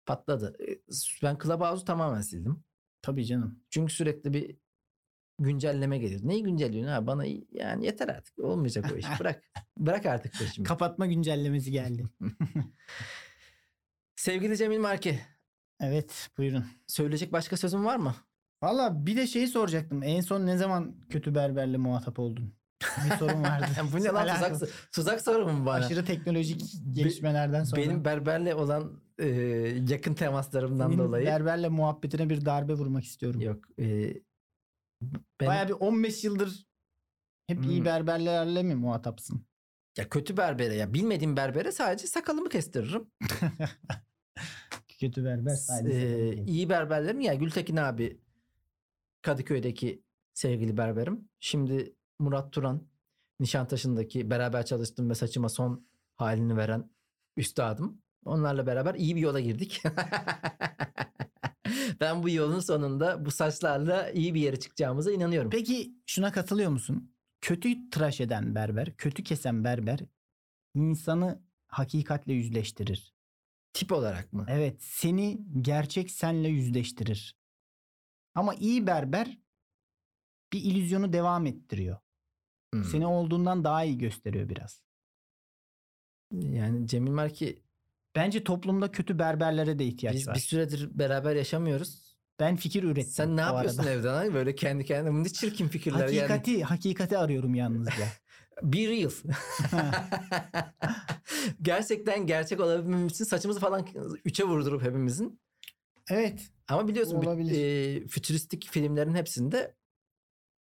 Patladı. 0.06 0.56
E, 0.68 0.78
Ben 1.22 1.38
Clubhouse'u 1.42 1.84
tamamen 1.84 2.20
sildim. 2.20 2.64
Tabii 3.08 3.26
canım. 3.26 3.60
Çünkü 3.70 3.92
sürekli 3.92 4.32
bir 4.32 4.56
güncelleme 5.38 5.98
geliyor. 5.98 6.20
Neyi 6.24 6.42
güncelliyorsun 6.42 6.92
ha? 6.92 7.06
Bana 7.06 7.24
yani 7.52 7.86
yeter 7.86 8.08
artık. 8.08 8.38
Olmayacak 8.38 8.92
o 8.94 8.96
iş. 8.96 9.06
Bırak. 9.20 9.42
Bırak 9.78 10.06
artık 10.06 10.38
peşimi. 10.38 10.66
Kapatma 10.66 11.06
güncellemesi 11.06 11.70
geldi. 11.70 12.06
Sevgili 14.16 14.56
Cemil 14.56 14.78
Marki. 14.78 15.20
evet 15.80 16.30
buyurun. 16.38 16.64
Söyleyecek 16.86 17.32
başka 17.32 17.56
sözün 17.56 17.84
var 17.84 17.96
mı? 17.96 18.14
Valla 18.62 19.06
bir 19.06 19.16
de 19.16 19.26
şeyi 19.26 19.48
soracaktım. 19.48 20.02
En 20.02 20.20
son 20.20 20.46
ne 20.46 20.56
zaman 20.56 21.00
kötü 21.10 21.34
berberle 21.34 21.76
muhatap 21.76 22.18
oldun? 22.18 22.54
Bir 23.04 23.16
sorun 23.16 23.42
vardı. 23.42 23.66
Bu 23.92 24.04
ne 24.04 24.08
lan 24.08 24.50
tuzak, 24.50 24.70
tuzak 24.92 25.20
soru 25.20 25.52
mu 25.52 25.66
bana? 25.66 25.84
Aşırı 25.84 26.04
teknolojik 26.04 26.62
gelişmelerden 26.92 27.64
sonra. 27.64 27.82
Benim 27.82 28.04
berberle 28.04 28.54
olan 28.54 29.00
e, 29.18 29.26
yakın 29.88 30.14
temaslarımdan 30.14 30.86
senin 30.90 30.98
dolayı. 30.98 31.26
berberle 31.26 31.68
muhabbetine 31.68 32.30
bir 32.30 32.44
darbe 32.44 32.74
vurmak 32.74 33.04
istiyorum. 33.04 33.40
Yok. 33.40 33.64
E, 33.80 34.14
ben, 35.40 35.48
Baya 35.48 35.68
bir 35.68 35.72
15 35.72 36.24
yıldır 36.24 36.66
hep 37.46 37.64
iyi 37.64 37.78
Hmm. 37.78 37.84
berberlerle 37.84 38.62
mi 38.62 38.74
muhatapsın? 38.74 39.46
ya 39.98 40.08
kötü 40.08 40.36
berbere 40.36 40.74
ya 40.74 40.94
bilmediğim 40.94 41.36
berbere 41.36 41.72
sadece 41.72 42.06
sakalımı 42.06 42.48
kestiririm. 42.48 43.10
Kötü 45.00 45.24
berber 45.24 45.54
sadece. 45.54 45.98
Ee, 46.00 46.44
iyi 46.44 46.68
berberlerim 46.68 47.20
ya 47.20 47.34
Gültekin 47.34 47.76
abi 47.76 48.20
Kadıköy'deki 49.22 50.02
sevgili 50.34 50.76
berberim. 50.76 51.28
Şimdi 51.40 51.94
Murat 52.18 52.52
Turan 52.52 52.88
Nişantaşı'ndaki 53.40 54.30
beraber 54.30 54.66
çalıştığım 54.66 55.10
ve 55.10 55.14
saçıma 55.14 55.48
son 55.48 55.86
halini 56.16 56.56
veren 56.56 56.90
üstadım. 57.36 58.02
Onlarla 58.28 58.66
beraber 58.66 58.94
iyi 58.94 59.16
bir 59.16 59.20
yola 59.20 59.40
girdik. 59.40 59.82
ben 62.00 62.22
bu 62.22 62.30
yolun 62.30 62.60
sonunda 62.60 63.24
bu 63.24 63.30
saçlarla 63.30 64.10
iyi 64.10 64.34
bir 64.34 64.40
yere 64.40 64.60
çıkacağımıza 64.60 65.12
inanıyorum. 65.12 65.50
Peki 65.50 65.94
şuna 66.06 66.32
katılıyor 66.32 66.70
musun? 66.70 67.14
Kötü 67.40 67.90
tıraş 67.90 68.20
eden 68.20 68.54
berber, 68.54 68.96
kötü 68.96 69.24
kesen 69.24 69.64
berber 69.64 70.00
insanı 70.74 71.42
hakikatle 71.66 72.32
yüzleştirir. 72.32 73.14
Tip 73.72 73.92
olarak 73.92 74.32
mı? 74.32 74.46
Evet, 74.48 74.82
seni 74.82 75.40
gerçek 75.60 76.10
senle 76.10 76.48
yüzleştirir. 76.48 77.38
Ama 78.34 78.54
iyi 78.54 78.86
berber 78.86 79.38
bir 80.52 80.60
illüzyonu 80.60 81.12
devam 81.12 81.46
ettiriyor. 81.46 81.98
Hmm. 82.74 82.84
Seni 82.84 83.06
olduğundan 83.06 83.64
daha 83.64 83.84
iyi 83.84 83.98
gösteriyor 83.98 84.48
biraz. 84.48 84.82
Yani 86.32 86.86
Cemil 86.86 87.10
Marki 87.10 87.62
Bence 88.16 88.44
toplumda 88.44 88.90
kötü 88.90 89.18
berberlere 89.18 89.78
de 89.78 89.84
ihtiyaç 89.84 90.14
biz 90.14 90.28
var. 90.28 90.34
bir 90.34 90.40
süredir 90.40 90.98
beraber 90.98 91.36
yaşamıyoruz. 91.36 92.08
Ben 92.40 92.56
fikir 92.56 92.82
ürettim. 92.82 93.12
Sen 93.12 93.36
ne 93.36 93.40
yapıyorsun 93.40 93.78
arada. 93.78 93.90
evde 93.90 94.06
lan? 94.06 94.34
Böyle 94.34 94.54
kendi 94.54 94.84
kendine 94.84 95.24
ne 95.24 95.28
çirkin 95.28 95.68
fikirler 95.68 96.08
yani. 96.08 96.20
Hakikati, 96.28 96.64
hakikati 96.64 97.18
arıyorum 97.18 97.54
yalnızca. 97.54 98.04
Be 98.62 98.76
real. 98.78 99.10
Gerçekten 101.62 102.26
gerçek 102.26 102.60
olabilmemiz 102.60 103.12
için 103.12 103.24
saçımızı 103.24 103.60
falan 103.60 103.86
üçe 104.24 104.44
vurdurup 104.44 104.82
hepimizin. 104.82 105.40
evet. 106.10 106.48
Ama 106.68 106.88
biliyorsun 106.88 107.16
Olabilir. 107.16 108.02
e, 108.02 108.06
fütüristik 108.06 108.68
filmlerin 108.70 109.14
hepsinde 109.14 109.74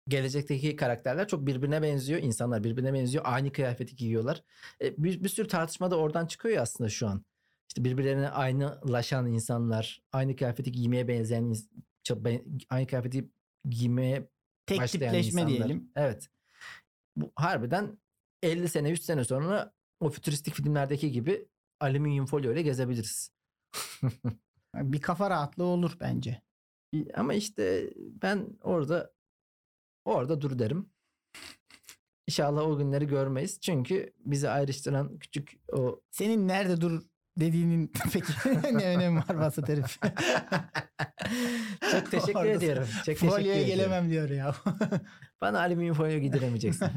gelecekteki 0.07 0.75
karakterler 0.75 1.27
çok 1.27 1.45
birbirine 1.45 1.81
benziyor. 1.81 2.19
İnsanlar 2.21 2.63
birbirine 2.63 2.93
benziyor. 2.93 3.23
Aynı 3.27 3.51
kıyafeti 3.51 3.95
giyiyorlar. 3.95 4.43
E, 4.81 4.97
bir, 4.97 5.23
bir 5.23 5.29
sürü 5.29 5.47
tartışma 5.47 5.91
da 5.91 5.97
oradan 5.97 6.25
çıkıyor 6.25 6.55
ya 6.55 6.61
aslında 6.61 6.89
şu 6.89 7.07
an. 7.07 7.25
İşte 7.69 7.83
birbirlerine 7.83 8.29
aynılaşan 8.29 9.27
insanlar, 9.27 10.01
aynı 10.11 10.35
kıyafeti 10.35 10.71
giymeye 10.71 11.07
benzeyen, 11.07 11.55
aynı 12.69 12.87
kıyafeti 12.87 13.29
giymeye 13.69 14.29
Tek 14.65 14.79
başlayan 14.79 15.15
insanlar. 15.15 15.47
diyelim. 15.47 15.91
Evet. 15.95 16.29
Bu 17.15 17.31
harbiden 17.35 17.97
50 18.43 18.69
sene 18.69 18.89
100 18.89 19.05
sene 19.05 19.23
sonra 19.23 19.73
o 19.99 20.09
fütüristik 20.09 20.53
filmlerdeki 20.53 21.11
gibi 21.11 21.47
alüminyum 21.79 22.25
folyo 22.25 22.53
ile 22.53 22.61
gezebiliriz. 22.61 23.31
Bir 24.75 25.01
kafa 25.01 25.29
rahatlığı 25.29 25.63
olur 25.63 25.97
bence. 25.99 26.41
Ama 27.13 27.33
işte 27.33 27.93
ben 27.97 28.47
orada 28.61 29.13
orada 30.05 30.41
dur 30.41 30.59
derim. 30.59 30.89
İnşallah 32.27 32.61
o 32.61 32.77
günleri 32.77 33.07
görmeyiz. 33.07 33.59
Çünkü 33.61 34.13
bizi 34.25 34.49
ayrıştıran 34.49 35.17
küçük 35.19 35.51
o 35.73 36.01
Senin 36.11 36.47
nerede 36.47 36.81
dur 36.81 37.01
dediğinin 37.39 37.91
peki 38.13 38.33
ne 38.77 38.85
önemi 38.97 39.19
var 39.19 39.33
vasat 39.35 39.69
herif? 39.69 39.99
çok 41.91 42.11
teşekkür 42.11 42.35
Orada 42.39 42.47
ediyorum. 42.51 42.87
Çok 42.95 43.05
teşekkür 43.05 43.27
Folyoya 43.27 43.63
gelemem 43.63 44.09
diyor 44.09 44.29
ya. 44.29 44.55
Bana 45.41 45.59
alüminyum 45.59 45.95
folyo 45.95 46.19
giydiremeyeceksin. 46.19 46.87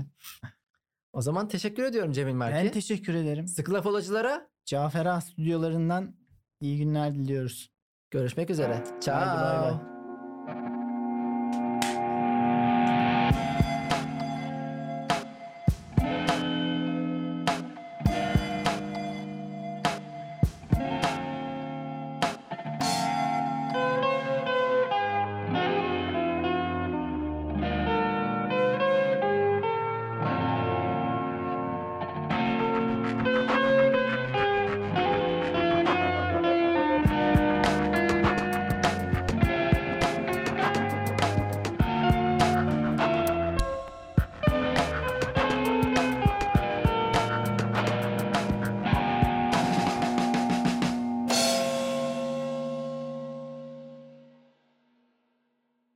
o 1.12 1.23
zaman 1.23 1.49
teşekkür 1.49 1.83
ediyorum 1.85 2.12
Cemil 2.12 2.35
Marki. 2.35 2.55
ben 2.57 2.71
teşekkür 2.73 3.14
ederim. 3.14 3.49
Sıkı 3.49 3.73
laf 3.73 3.87
olacılara 3.87 4.49
Cafer 4.64 5.07
Ağa 5.07 5.21
stüdyolarından 5.21 6.17
iyi 6.61 6.79
günler 6.79 7.14
diliyoruz. 7.14 7.71
görüşmek 8.11 8.51
üzere. 8.51 8.75
Haydi 8.75 8.90
bay 8.90 9.01
Ciao. 9.01 9.81
bay. 10.47 10.74